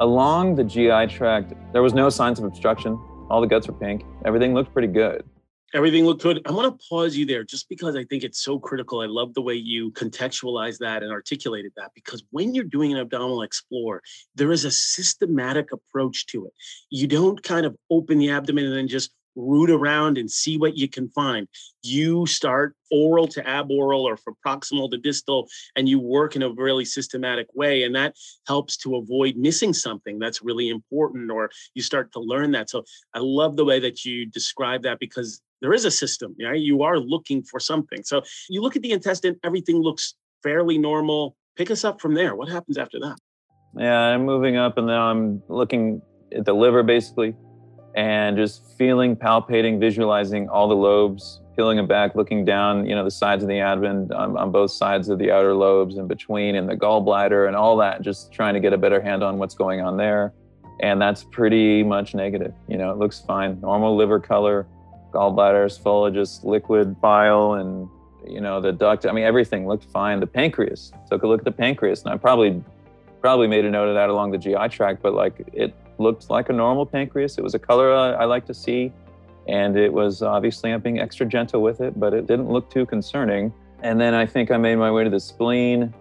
[0.00, 2.98] Along the GI tract, there was no signs of obstruction.
[3.28, 4.02] All the guts were pink.
[4.24, 5.24] Everything looked pretty good
[5.72, 6.40] everything looked good.
[6.46, 9.00] I want to pause you there just because I think it's so critical.
[9.00, 12.98] I love the way you contextualize that and articulated that because when you're doing an
[12.98, 14.02] abdominal explore,
[14.34, 16.52] there is a systematic approach to it.
[16.90, 20.76] You don't kind of open the abdomen and then just root around and see what
[20.76, 21.48] you can find.
[21.82, 26.50] You start oral to aboral or from proximal to distal, and you work in a
[26.50, 27.84] really systematic way.
[27.84, 28.16] And that
[28.46, 32.70] helps to avoid missing something that's really important, or you start to learn that.
[32.70, 36.60] So I love the way that you describe that because there is a system, right?
[36.60, 38.02] You are looking for something.
[38.02, 41.36] So you look at the intestine, everything looks fairly normal.
[41.56, 42.34] Pick us up from there.
[42.34, 43.18] What happens after that?
[43.76, 46.00] Yeah, I'm moving up and now I'm looking
[46.34, 47.36] at the liver basically
[47.94, 53.04] and just feeling, palpating, visualizing all the lobes, peeling them back, looking down, you know,
[53.04, 56.54] the sides of the abdomen on, on both sides of the outer lobes in between
[56.54, 59.54] and the gallbladder and all that, just trying to get a better hand on what's
[59.54, 60.32] going on there.
[60.80, 62.54] And that's pretty much negative.
[62.68, 63.60] You know, it looks fine.
[63.60, 64.66] Normal liver color,
[65.12, 67.88] gallbladder is full of just liquid bile and
[68.26, 71.44] you know the duct i mean everything looked fine the pancreas took a look at
[71.44, 72.62] the pancreas and i probably
[73.20, 76.48] probably made a note of that along the gi tract but like it looked like
[76.48, 78.92] a normal pancreas it was a color uh, i like to see
[79.48, 82.86] and it was obviously i'm being extra gentle with it but it didn't look too
[82.86, 85.92] concerning and then i think i made my way to the spleen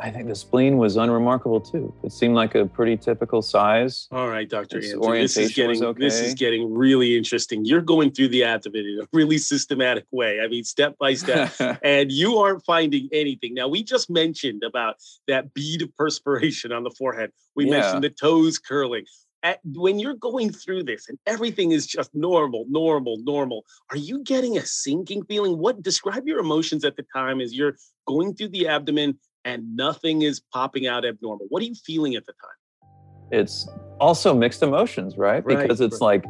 [0.00, 1.92] I think the spleen was unremarkable too.
[2.04, 4.06] It seemed like a pretty typical size.
[4.12, 4.76] All right, Dr.
[4.78, 6.00] Anthony, this is getting okay.
[6.00, 7.64] this is getting really interesting.
[7.64, 10.40] You're going through the abdomen in a really systematic way.
[10.40, 13.54] I mean, step by step, and you aren't finding anything.
[13.54, 17.32] Now, we just mentioned about that bead of perspiration on the forehead.
[17.56, 17.80] We yeah.
[17.80, 19.04] mentioned the toes curling.
[19.44, 24.24] At, when you're going through this and everything is just normal, normal, normal, are you
[24.24, 25.58] getting a sinking feeling?
[25.58, 30.22] What describe your emotions at the time as you're going through the abdomen and nothing
[30.22, 31.46] is popping out abnormal.
[31.48, 32.90] What are you feeling at the time?
[33.30, 33.68] It's
[34.00, 35.44] also mixed emotions, right?
[35.44, 36.22] right because it's right.
[36.22, 36.24] like,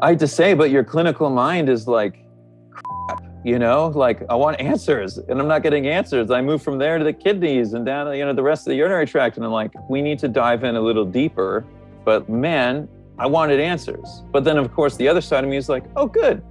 [0.00, 2.24] I hate to say, but your clinical mind is like,
[2.70, 6.30] crap, you know, like I want answers and I'm not getting answers.
[6.30, 8.76] I move from there to the kidneys and down, you know, the rest of the
[8.76, 9.36] urinary tract.
[9.36, 11.64] And I'm like, we need to dive in a little deeper.
[12.04, 14.22] But man, I wanted answers.
[14.32, 16.42] But then, of course, the other side of me is like, oh, good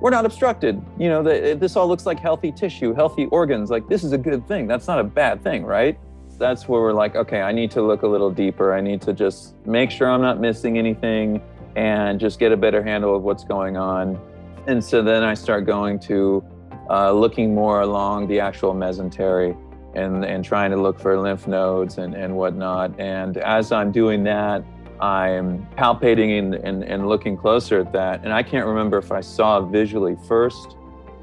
[0.00, 0.80] we're not obstructed.
[0.98, 3.70] You know, the, this all looks like healthy tissue, healthy organs.
[3.70, 4.66] Like, this is a good thing.
[4.66, 5.98] That's not a bad thing, right?
[6.38, 8.74] That's where we're like, okay, I need to look a little deeper.
[8.74, 11.40] I need to just make sure I'm not missing anything
[11.76, 14.20] and just get a better handle of what's going on.
[14.66, 16.44] And so then I start going to
[16.90, 19.56] uh, looking more along the actual mesentery
[19.94, 23.00] and, and trying to look for lymph nodes and, and whatnot.
[23.00, 24.62] And as I'm doing that,
[25.00, 28.24] I'm palpating and, and, and, looking closer at that.
[28.24, 30.76] And I can't remember if I saw visually first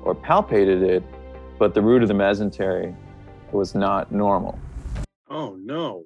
[0.03, 1.03] or palpated it,
[1.57, 2.95] but the root of the mesentery
[3.51, 4.59] was not normal.
[5.29, 6.05] Oh, no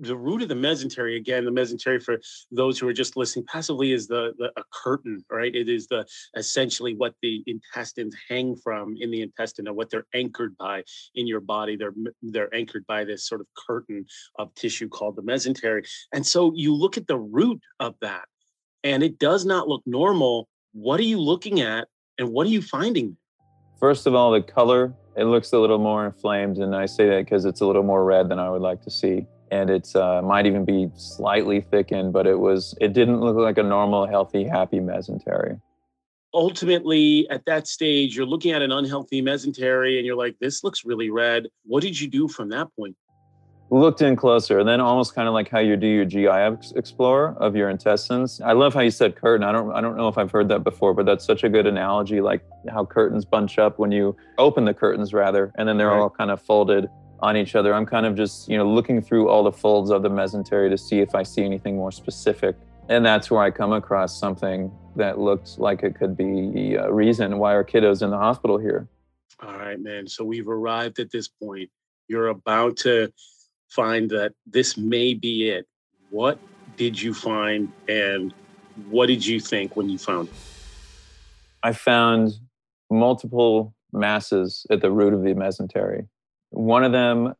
[0.00, 3.92] the root of the mesentery again the mesentery for those who are just listening passively
[3.92, 5.54] is the, the a curtain right?
[5.54, 10.06] It is the essentially what the intestines hang from in the intestine and what they're
[10.14, 11.76] anchored by in your body.
[11.76, 14.04] They're they're anchored by this sort of curtain
[14.38, 15.86] of tissue called the mesentery.
[16.12, 18.24] And so you look at the root of that
[18.84, 20.48] and it does not look normal.
[20.72, 21.88] What are you looking at
[22.18, 23.16] and what are you finding
[23.80, 27.24] first of all the color it looks a little more inflamed and i say that
[27.24, 30.22] because it's a little more red than i would like to see and it uh,
[30.22, 34.44] might even be slightly thickened, but it was it didn't look like a normal, healthy,
[34.44, 35.60] happy mesentery.
[36.32, 40.84] Ultimately, at that stage, you're looking at an unhealthy mesentery, and you're like, "This looks
[40.84, 42.96] really red." What did you do from that point?
[43.70, 47.36] looked in closer, and then almost kind of like how you do your GI explorer
[47.38, 48.40] of your intestines.
[48.40, 49.44] I love how you said curtain.
[49.44, 51.66] I don't I don't know if I've heard that before, but that's such a good
[51.66, 55.88] analogy, like how curtains bunch up when you open the curtains rather, and then they're
[55.88, 56.00] right.
[56.00, 56.88] all kind of folded
[57.22, 57.74] on each other.
[57.74, 60.78] I'm kind of just, you know, looking through all the folds of the mesentery to
[60.78, 62.56] see if I see anything more specific.
[62.88, 67.38] And that's where I come across something that looked like it could be a reason
[67.38, 68.88] why our kiddo's in the hospital here.
[69.40, 70.06] All right, man.
[70.08, 71.70] So we've arrived at this point.
[72.08, 73.12] You're about to
[73.68, 75.66] find that this may be it.
[76.10, 76.38] What
[76.76, 78.34] did you find and
[78.88, 80.34] what did you think when you found it?
[81.62, 82.32] I found
[82.90, 86.08] multiple masses at the root of the mesentery.
[86.50, 87.34] One of them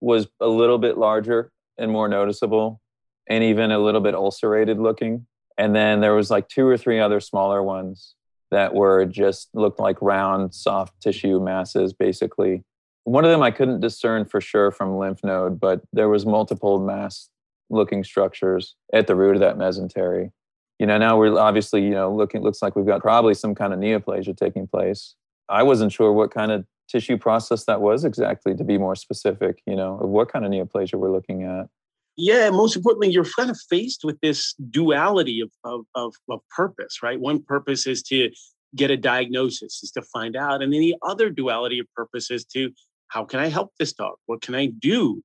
[0.00, 2.80] was a little bit larger and more noticeable
[3.28, 5.26] and even a little bit ulcerated looking.
[5.58, 8.14] And then there was like two or three other smaller ones
[8.50, 12.64] that were just looked like round, soft tissue masses, basically.
[13.04, 16.80] One of them I couldn't discern for sure from lymph node, but there was multiple
[16.80, 17.28] mass
[17.70, 20.32] looking structures at the root of that mesentery.
[20.78, 23.72] You know, now we're obviously, you know, looking looks like we've got probably some kind
[23.72, 25.14] of neoplasia taking place.
[25.48, 29.62] I wasn't sure what kind of tissue process that was exactly to be more specific,
[29.66, 31.68] you know, of what kind of neoplasia we're looking at.
[32.16, 37.02] Yeah, most importantly, you're kind of faced with this duality of, of, of, of purpose,
[37.02, 37.18] right?
[37.18, 38.30] One purpose is to
[38.76, 40.62] get a diagnosis, is to find out.
[40.62, 42.70] And then the other duality of purpose is to
[43.08, 44.16] how can I help this dog?
[44.26, 45.22] What can I do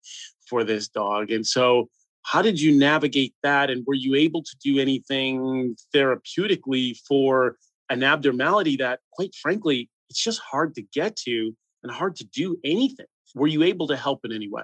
[0.48, 1.32] for this dog?
[1.32, 1.90] And so,
[2.24, 3.70] how did you navigate that?
[3.70, 7.58] And were you able to do anything therapeutically for
[7.90, 12.58] an abnormality that, quite frankly, it's just hard to get to and hard to do
[12.64, 13.06] anything?
[13.36, 14.64] Were you able to help in any way?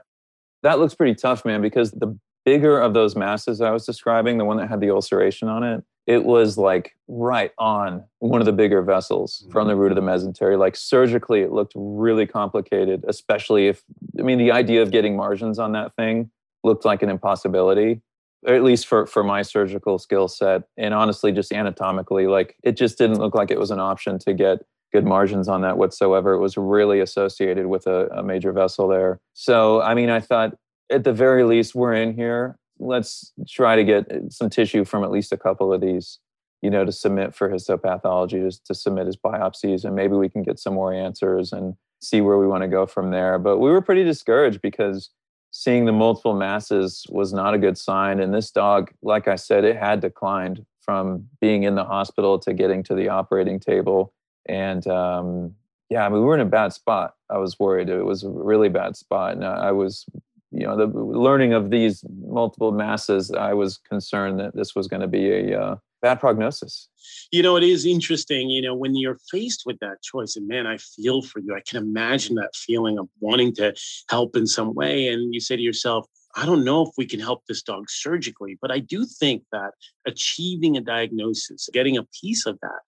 [0.63, 4.45] That looks pretty tough, man, because the bigger of those masses I was describing, the
[4.45, 8.51] one that had the ulceration on it, it was like right on one of the
[8.51, 9.81] bigger vessels from the mm-hmm.
[9.81, 10.57] root of the mesentery.
[10.57, 13.83] Like surgically, it looked really complicated, especially if,
[14.19, 16.31] I mean, the idea of getting margins on that thing
[16.63, 18.01] looked like an impossibility,
[18.47, 20.63] at least for, for my surgical skill set.
[20.77, 24.33] And honestly, just anatomically, like it just didn't look like it was an option to
[24.33, 26.33] get good margins on that whatsoever.
[26.33, 29.19] It was really associated with a, a major vessel there.
[29.33, 30.57] So, I mean, I thought
[30.91, 35.03] at the very least, we're in here let's try to get uh, some tissue from
[35.03, 36.19] at least a couple of these
[36.61, 40.43] you know to submit for histopathology just to submit his biopsies and maybe we can
[40.43, 43.69] get some more answers and see where we want to go from there but we
[43.69, 45.11] were pretty discouraged because
[45.51, 49.63] seeing the multiple masses was not a good sign and this dog like i said
[49.63, 54.11] it had declined from being in the hospital to getting to the operating table
[54.47, 55.53] and um,
[55.89, 57.15] yeah i mean we were in a bad spot.
[57.29, 57.89] I was worried.
[57.89, 59.33] It was a really bad spot.
[59.33, 60.05] And i was
[60.51, 64.99] you know the learning of these multiple masses i was concerned that this was going
[65.01, 66.89] to be a uh, bad prognosis.
[67.31, 70.67] You know it is interesting you know when you're faced with that choice and man
[70.67, 71.55] i feel for you.
[71.55, 73.73] I can imagine that feeling of wanting to
[74.09, 75.07] help in some way.
[75.07, 78.57] And you say to yourself I don't know if we can help this dog surgically,
[78.61, 79.71] but I do think that
[80.05, 82.79] achieving a diagnosis, getting a piece of that,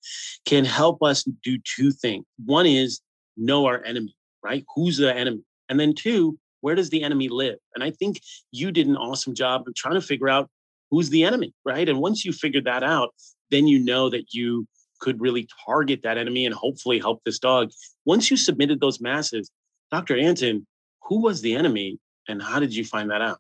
[0.45, 2.25] can help us do two things.
[2.45, 3.01] One is
[3.37, 4.63] know our enemy, right?
[4.75, 5.43] Who's the enemy?
[5.69, 7.57] And then two, where does the enemy live?
[7.75, 10.49] And I think you did an awesome job of trying to figure out
[10.91, 11.89] who's the enemy, right?
[11.89, 13.13] And once you figured that out,
[13.51, 14.67] then you know that you
[14.99, 17.71] could really target that enemy and hopefully help this dog.
[18.05, 19.51] Once you submitted those masses,
[19.91, 20.17] Dr.
[20.17, 20.65] Antin,
[21.03, 23.39] who was the enemy and how did you find that out?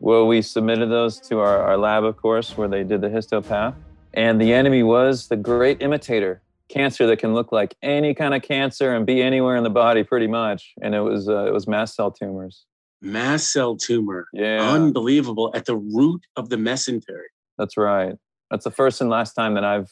[0.00, 3.74] Well, we submitted those to our, our lab, of course, where they did the histopath.
[4.14, 8.42] And the enemy was the great imitator, cancer that can look like any kind of
[8.42, 10.74] cancer and be anywhere in the body pretty much.
[10.82, 12.66] And it was uh, it was mast cell tumors.
[13.00, 14.26] Mast cell tumor.
[14.32, 14.70] Yeah.
[14.70, 15.50] Unbelievable.
[15.54, 17.30] At the root of the mesentery.
[17.56, 18.16] That's right.
[18.52, 19.90] That's the first and last time that i've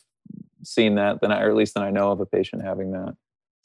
[0.63, 3.17] seen that then I, or at least that i know of a patient having that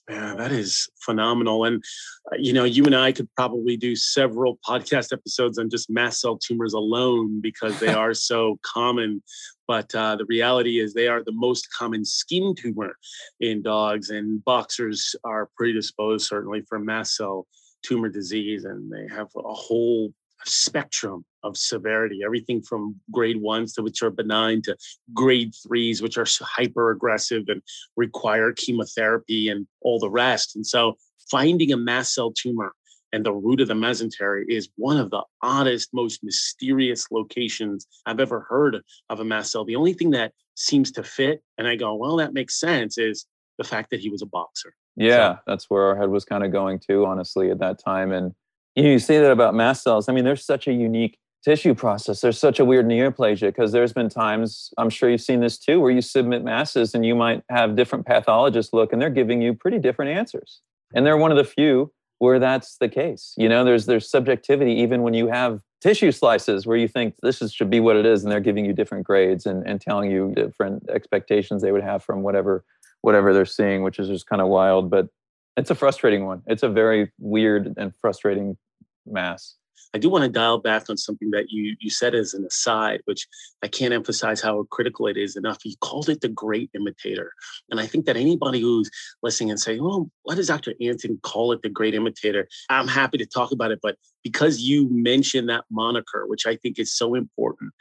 [0.09, 1.65] yeah, that is phenomenal.
[1.65, 1.83] And,
[2.31, 6.21] uh, you know, you and I could probably do several podcast episodes on just mast
[6.21, 9.23] cell tumors alone because they are so common.
[9.67, 12.95] But uh, the reality is, they are the most common skin tumor
[13.39, 17.47] in dogs, and boxers are predisposed certainly for mast cell
[17.83, 20.13] tumor disease, and they have a whole
[20.45, 24.75] spectrum of severity, everything from grade ones to which are benign to
[25.13, 27.61] grade threes, which are hyper aggressive and
[27.95, 30.55] require chemotherapy and all the rest.
[30.55, 30.95] And so
[31.29, 32.73] finding a mast cell tumor
[33.13, 38.19] and the root of the mesentery is one of the oddest, most mysterious locations I've
[38.19, 39.63] ever heard of a mast cell.
[39.63, 43.25] The only thing that seems to fit, and I go, well, that makes sense, is
[43.57, 44.73] the fact that he was a boxer.
[44.97, 48.11] Yeah, so, that's where our head was kind of going to, honestly, at that time.
[48.11, 48.33] And
[48.75, 50.09] you, say that about mast cells.
[50.09, 52.21] I mean, there's such a unique tissue process.
[52.21, 55.79] There's such a weird neoplasia because there's been times, I'm sure you've seen this too,
[55.79, 59.53] where you submit masses and you might have different pathologists look and they're giving you
[59.53, 60.61] pretty different answers.
[60.95, 63.33] And they're one of the few where that's the case.
[63.37, 67.41] You know, there's there's subjectivity even when you have tissue slices where you think this
[67.41, 70.09] is, should be what it is, and they're giving you different grades and, and telling
[70.09, 72.63] you different expectations they would have from whatever
[73.01, 74.89] whatever they're seeing, which is just kind of wild.
[74.89, 75.09] But
[75.57, 76.41] it's a frustrating one.
[76.47, 78.57] It's a very weird and frustrating
[79.05, 79.55] mass.
[79.95, 82.99] I do want to dial back on something that you you said as an aside,
[83.05, 83.25] which
[83.63, 85.59] I can't emphasize how critical it is enough.
[85.63, 87.31] You called it the great imitator.
[87.71, 88.91] And I think that anybody who's
[89.23, 90.73] listening and saying, oh, well, why does Dr.
[90.81, 92.45] Antin call it the great imitator?
[92.69, 93.79] I'm happy to talk about it.
[93.81, 97.71] But because you mentioned that moniker, which I think is so important,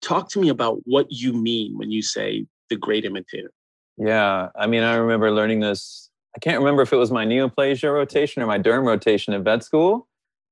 [0.00, 3.52] talk to me about what you mean when you say the great imitator.
[3.98, 4.48] Yeah.
[4.56, 6.08] I mean, I remember learning this.
[6.34, 9.62] I can't remember if it was my neoplasia rotation or my derm rotation at vet
[9.64, 10.07] school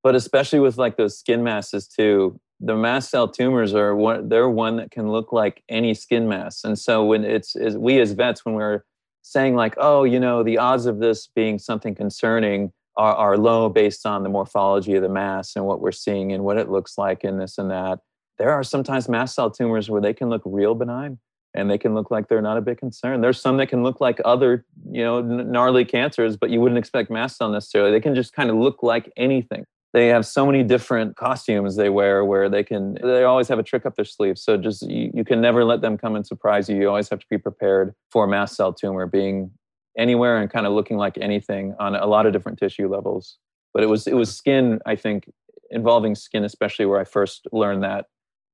[0.06, 4.48] but especially with like those skin masses too the mast cell tumors are one they're
[4.48, 8.44] one that can look like any skin mass and so when it's we as vets
[8.44, 8.84] when we're
[9.22, 13.68] saying like oh you know the odds of this being something concerning are, are low
[13.68, 16.96] based on the morphology of the mass and what we're seeing and what it looks
[16.96, 17.98] like and this and that
[18.38, 21.18] there are sometimes mast cell tumors where they can look real benign
[21.52, 23.22] and they can look like they're not a big concern.
[23.22, 27.10] There's some that can look like other, you know, gnarly cancers, but you wouldn't expect
[27.10, 27.90] mast cell necessarily.
[27.92, 31.88] They can just kind of look like anything they have so many different costumes they
[31.88, 34.38] wear where they can they always have a trick up their sleeve.
[34.38, 36.76] So just you, you can never let them come and surprise you.
[36.76, 39.50] You always have to be prepared for a mast cell tumor being
[39.96, 43.38] anywhere and kind of looking like anything on a lot of different tissue levels.
[43.72, 45.30] But it was it was skin i think
[45.70, 48.06] involving skin especially where i first learned that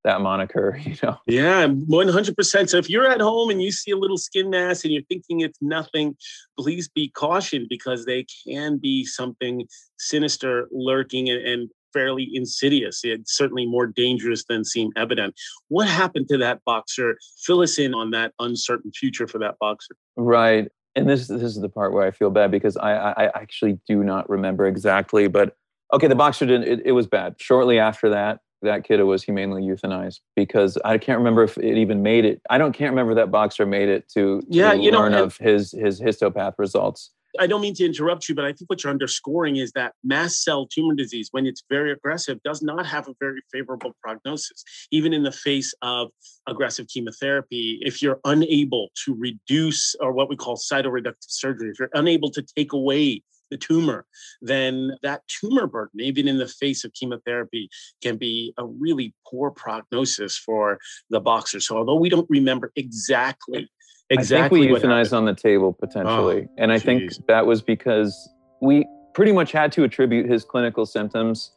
[0.05, 1.16] that moniker, you know.
[1.26, 2.68] Yeah, 100%.
[2.68, 5.40] So if you're at home and you see a little skin mass and you're thinking
[5.40, 6.16] it's nothing,
[6.59, 9.66] please be cautioned because they can be something
[9.98, 13.00] sinister lurking and, and fairly insidious.
[13.05, 15.34] It's certainly more dangerous than seem evident.
[15.68, 17.18] What happened to that boxer?
[17.44, 19.94] Fill us in on that uncertain future for that boxer.
[20.16, 20.68] Right.
[20.94, 24.05] And this this is the part where I feel bad because I I actually do
[24.05, 25.57] not remember exactly, but
[25.92, 26.68] okay, the boxer didn't.
[26.68, 27.36] It, it was bad.
[27.38, 32.03] Shortly after that, that kid was humanely euthanized because I can't remember if it even
[32.03, 32.41] made it.
[32.51, 35.37] I don't can't remember that boxer made it to, to yeah, you learn know, of
[35.37, 37.11] his his histopath results.
[37.39, 40.43] I don't mean to interrupt you, but I think what you're underscoring is that mast
[40.43, 45.13] cell tumor disease, when it's very aggressive, does not have a very favorable prognosis, even
[45.13, 46.11] in the face of
[46.47, 47.79] aggressive chemotherapy.
[47.83, 52.43] If you're unable to reduce, or what we call cytoreductive surgery, if you're unable to
[52.55, 54.07] take away the tumor,
[54.40, 57.68] then that tumor burden, even in the face of chemotherapy,
[58.03, 60.78] can be a really poor prognosis for
[61.11, 61.61] the boxer.
[61.61, 63.70] So although we don't remember exactly
[64.11, 66.46] exactly I think we euthanized on the table oh, potentially.
[66.48, 66.84] Oh, and I geez.
[66.84, 68.28] think that was because
[68.61, 71.53] we pretty much had to attribute his clinical symptoms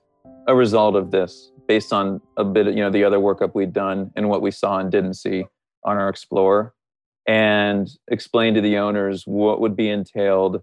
[0.47, 3.73] a result of this based on a bit of, you know, the other workup we'd
[3.73, 5.45] done and what we saw and didn't see
[5.83, 6.73] on our Explorer
[7.27, 10.61] and explain to the owners what would be entailed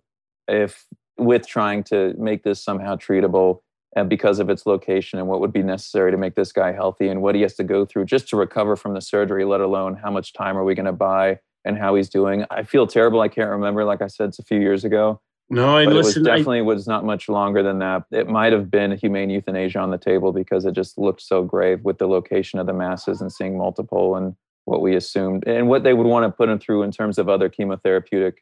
[0.49, 0.87] if
[1.19, 3.61] with trying to make this somehow treatable
[3.95, 7.09] and because of its location and what would be necessary to make this guy healthy
[7.09, 9.95] and what he has to go through just to recover from the surgery, let alone
[9.95, 12.45] how much time are we going to buy and how he's doing.
[12.51, 13.21] I feel terrible.
[13.21, 13.85] I can't remember.
[13.85, 15.21] Like I said, it's a few years ago.
[15.51, 15.93] No, I listen.
[15.93, 18.05] It was definitely I, was not much longer than that.
[18.11, 21.85] It might have been humane euthanasia on the table because it just looked so grave
[21.85, 24.35] with the location of the masses and seeing multiple and
[24.65, 27.29] what we assumed and what they would want to put him through in terms of
[27.29, 28.35] other chemotherapeutic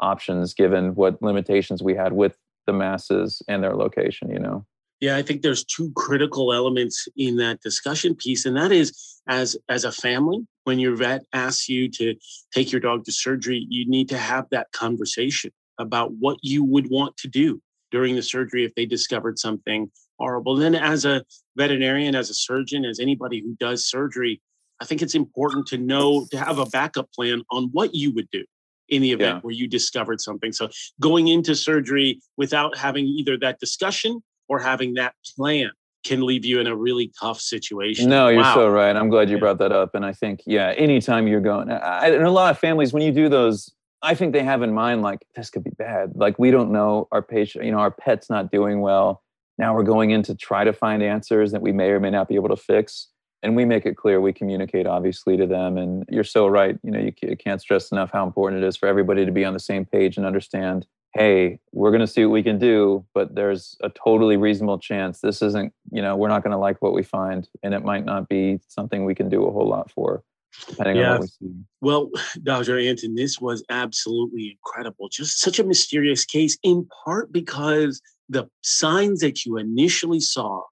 [0.00, 2.36] options, given what limitations we had with
[2.66, 4.64] the masses and their location, you know?
[5.00, 8.46] Yeah, I think there's two critical elements in that discussion piece.
[8.46, 12.14] And that is as as a family, when your vet asks you to
[12.54, 16.88] take your dog to surgery, you need to have that conversation about what you would
[16.88, 19.90] want to do during the surgery if they discovered something
[20.20, 20.54] horrible.
[20.54, 21.24] Then as a
[21.56, 24.40] veterinarian, as a surgeon, as anybody who does surgery,
[24.80, 28.28] I think it's important to know to have a backup plan on what you would
[28.30, 28.44] do
[28.92, 29.40] in the event yeah.
[29.40, 30.52] where you discovered something.
[30.52, 30.68] So
[31.00, 35.70] going into surgery without having either that discussion or having that plan
[36.04, 38.10] can leave you in a really tough situation.
[38.10, 38.54] No, you're wow.
[38.54, 38.94] so right.
[38.94, 39.40] I'm glad you yeah.
[39.40, 39.94] brought that up.
[39.94, 43.12] And I think, yeah, anytime you're going, I, in a lot of families, when you
[43.12, 43.72] do those,
[44.02, 46.12] I think they have in mind like this could be bad.
[46.14, 49.22] Like we don't know our patient, you know, our pet's not doing well.
[49.56, 52.28] Now we're going in to try to find answers that we may or may not
[52.28, 53.08] be able to fix
[53.42, 55.76] and we make it clear we communicate obviously to them.
[55.76, 58.88] And you're so right you know you, can't stress enough how important it is for
[58.88, 62.32] everybody to be on the same page and understand hey we're going to see what
[62.32, 66.42] we can do but there's a totally reasonable chance this isn't you know we're not
[66.42, 69.44] going to like what we find and it might not be something we can do
[69.44, 70.22] a whole lot for
[70.68, 71.12] depending yeah.
[71.12, 71.54] on what we see.
[71.80, 72.10] Well
[72.42, 75.08] dr antin this was absolutely incredible.
[75.08, 80.62] Just such a mysterious case in part because the signs that you initially saw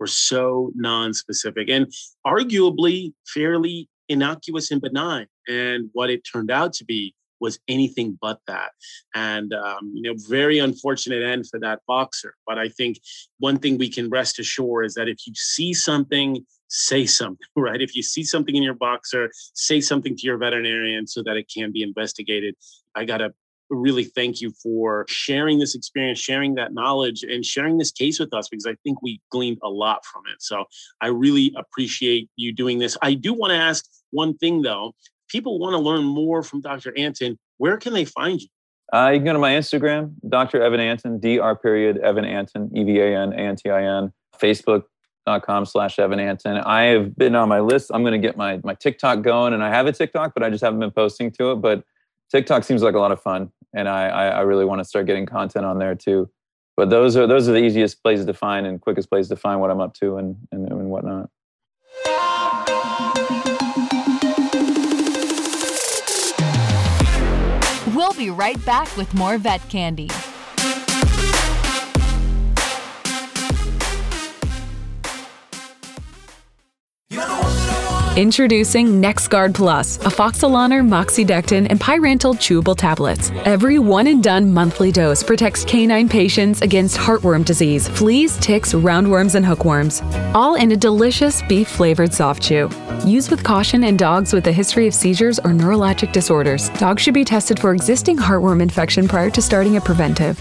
[0.00, 1.92] were so non-specific and
[2.26, 5.26] arguably fairly innocuous and benign.
[5.46, 8.72] And what it turned out to be was anything but that.
[9.14, 12.34] And, um, you know, very unfortunate end for that boxer.
[12.46, 13.00] But I think
[13.38, 17.80] one thing we can rest assured is that if you see something, say something, right?
[17.80, 21.50] If you see something in your boxer, say something to your veterinarian so that it
[21.52, 22.54] can be investigated.
[22.94, 23.32] I got to
[23.70, 28.34] really thank you for sharing this experience, sharing that knowledge, and sharing this case with
[28.34, 30.42] us because I think we gleaned a lot from it.
[30.42, 30.64] So
[31.00, 32.96] I really appreciate you doing this.
[33.02, 34.94] I do want to ask one thing though.
[35.28, 36.92] People want to learn more from Dr.
[36.96, 37.38] Antin.
[37.58, 38.48] Where can they find you?
[38.92, 40.62] Uh, you can go to my Instagram, Dr.
[40.62, 41.54] Evan Antin, Dr.
[41.56, 46.18] period Evan Antin, E V A N A N T I N, Facebook.com slash Evan
[46.18, 46.56] Antin.
[46.58, 47.92] I have been on my list.
[47.94, 50.50] I'm going to get my, my TikTok going, and I have a TikTok, but I
[50.50, 51.56] just haven't been posting to it.
[51.56, 51.84] But
[52.30, 55.26] TikTok seems like a lot of fun, and I, I, really want to start getting
[55.26, 56.30] content on there too.
[56.76, 59.60] But those are those are the easiest places to find and quickest places to find
[59.60, 61.30] what I'm up to and and, and whatnot.
[67.94, 70.08] We'll be right back with more vet candy.
[78.16, 83.30] Introducing NexGard Plus, afoxolaner, moxidectin, and pyrantel chewable tablets.
[83.44, 89.36] Every one and done monthly dose protects canine patients against heartworm disease, fleas, ticks, roundworms,
[89.36, 90.02] and hookworms.
[90.34, 92.68] All in a delicious beef flavored soft chew.
[93.06, 96.68] Use with caution in dogs with a history of seizures or neurologic disorders.
[96.70, 100.36] Dogs should be tested for existing heartworm infection prior to starting a preventive.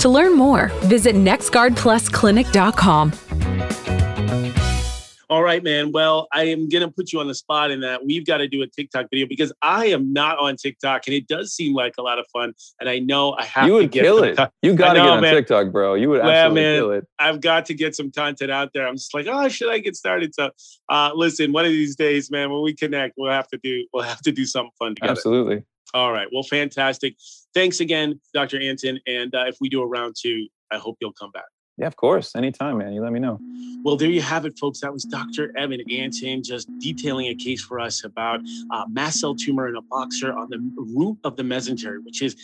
[0.00, 3.29] To learn more, visit nexgardplusclinic.com.
[5.30, 5.92] All right, man.
[5.92, 8.48] Well, I am going to put you on the spot in that we've got to
[8.48, 11.94] do a TikTok video because I am not on TikTok and it does seem like
[11.98, 12.52] a lot of fun.
[12.80, 14.36] And I know I have you would kill it.
[14.36, 15.32] T- you got to get on man.
[15.32, 15.94] TikTok, bro.
[15.94, 17.06] You would Well, absolutely man, kill it.
[17.20, 18.88] I've got to get some content out there.
[18.88, 20.34] I'm just like, oh, should I get started?
[20.34, 20.50] So,
[20.88, 24.02] uh, listen, one of these days, man, when we connect, we'll have to do we'll
[24.02, 25.12] have to do something fun together.
[25.12, 25.62] Absolutely.
[25.94, 26.26] All right.
[26.32, 27.14] Well, fantastic.
[27.54, 28.60] Thanks again, Dr.
[28.60, 28.98] Antin.
[29.06, 31.44] And uh, if we do a round two, I hope you'll come back.
[31.80, 32.36] Yeah, of course.
[32.36, 32.92] Anytime, man.
[32.92, 33.40] You let me know.
[33.82, 34.80] Well, there you have it, folks.
[34.80, 35.56] That was Dr.
[35.56, 39.80] Evan Antin just detailing a case for us about uh, mast cell tumor in a
[39.80, 42.34] boxer on the root of the mesentery, which is,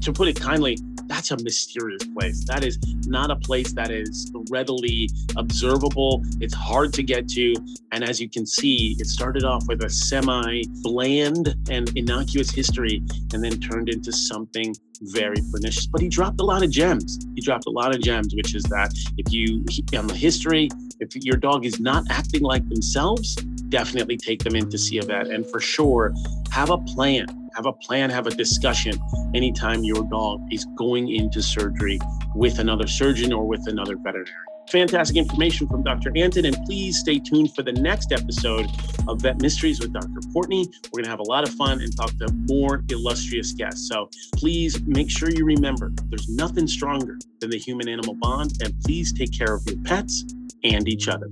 [0.00, 0.76] to put it kindly,
[1.10, 2.44] that's a mysterious place.
[2.46, 6.22] That is not a place that is readily observable.
[6.40, 7.54] It's hard to get to.
[7.90, 13.02] And as you can see, it started off with a semi bland and innocuous history
[13.34, 15.86] and then turned into something very pernicious.
[15.86, 17.18] But he dropped a lot of gems.
[17.34, 19.64] He dropped a lot of gems, which is that if you,
[19.98, 20.68] on the history,
[21.00, 23.34] if your dog is not acting like themselves,
[23.70, 25.28] definitely take them in to see a vet.
[25.28, 26.12] And for sure,
[26.52, 27.26] have a plan.
[27.56, 28.92] Have a plan, have a discussion
[29.34, 31.98] anytime your dog is going into surgery
[32.36, 34.44] with another surgeon or with another veterinarian.
[34.70, 36.12] Fantastic information from Dr.
[36.14, 36.44] Antin.
[36.44, 38.66] and please stay tuned for the next episode
[39.08, 40.20] of Vet Mysteries with Dr.
[40.32, 40.68] Courtney.
[40.92, 43.88] We're going to have a lot of fun and talk to more illustrious guests.
[43.88, 48.78] So please make sure you remember there's nothing stronger than the human animal bond, and
[48.82, 50.24] please take care of your pets
[50.64, 51.28] and each other.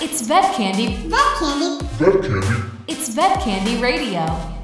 [0.00, 0.96] It's Vet Candy.
[1.08, 1.84] Vet candy.
[1.96, 2.68] Vet Candy.
[2.88, 4.55] It's Vet Candy Radio.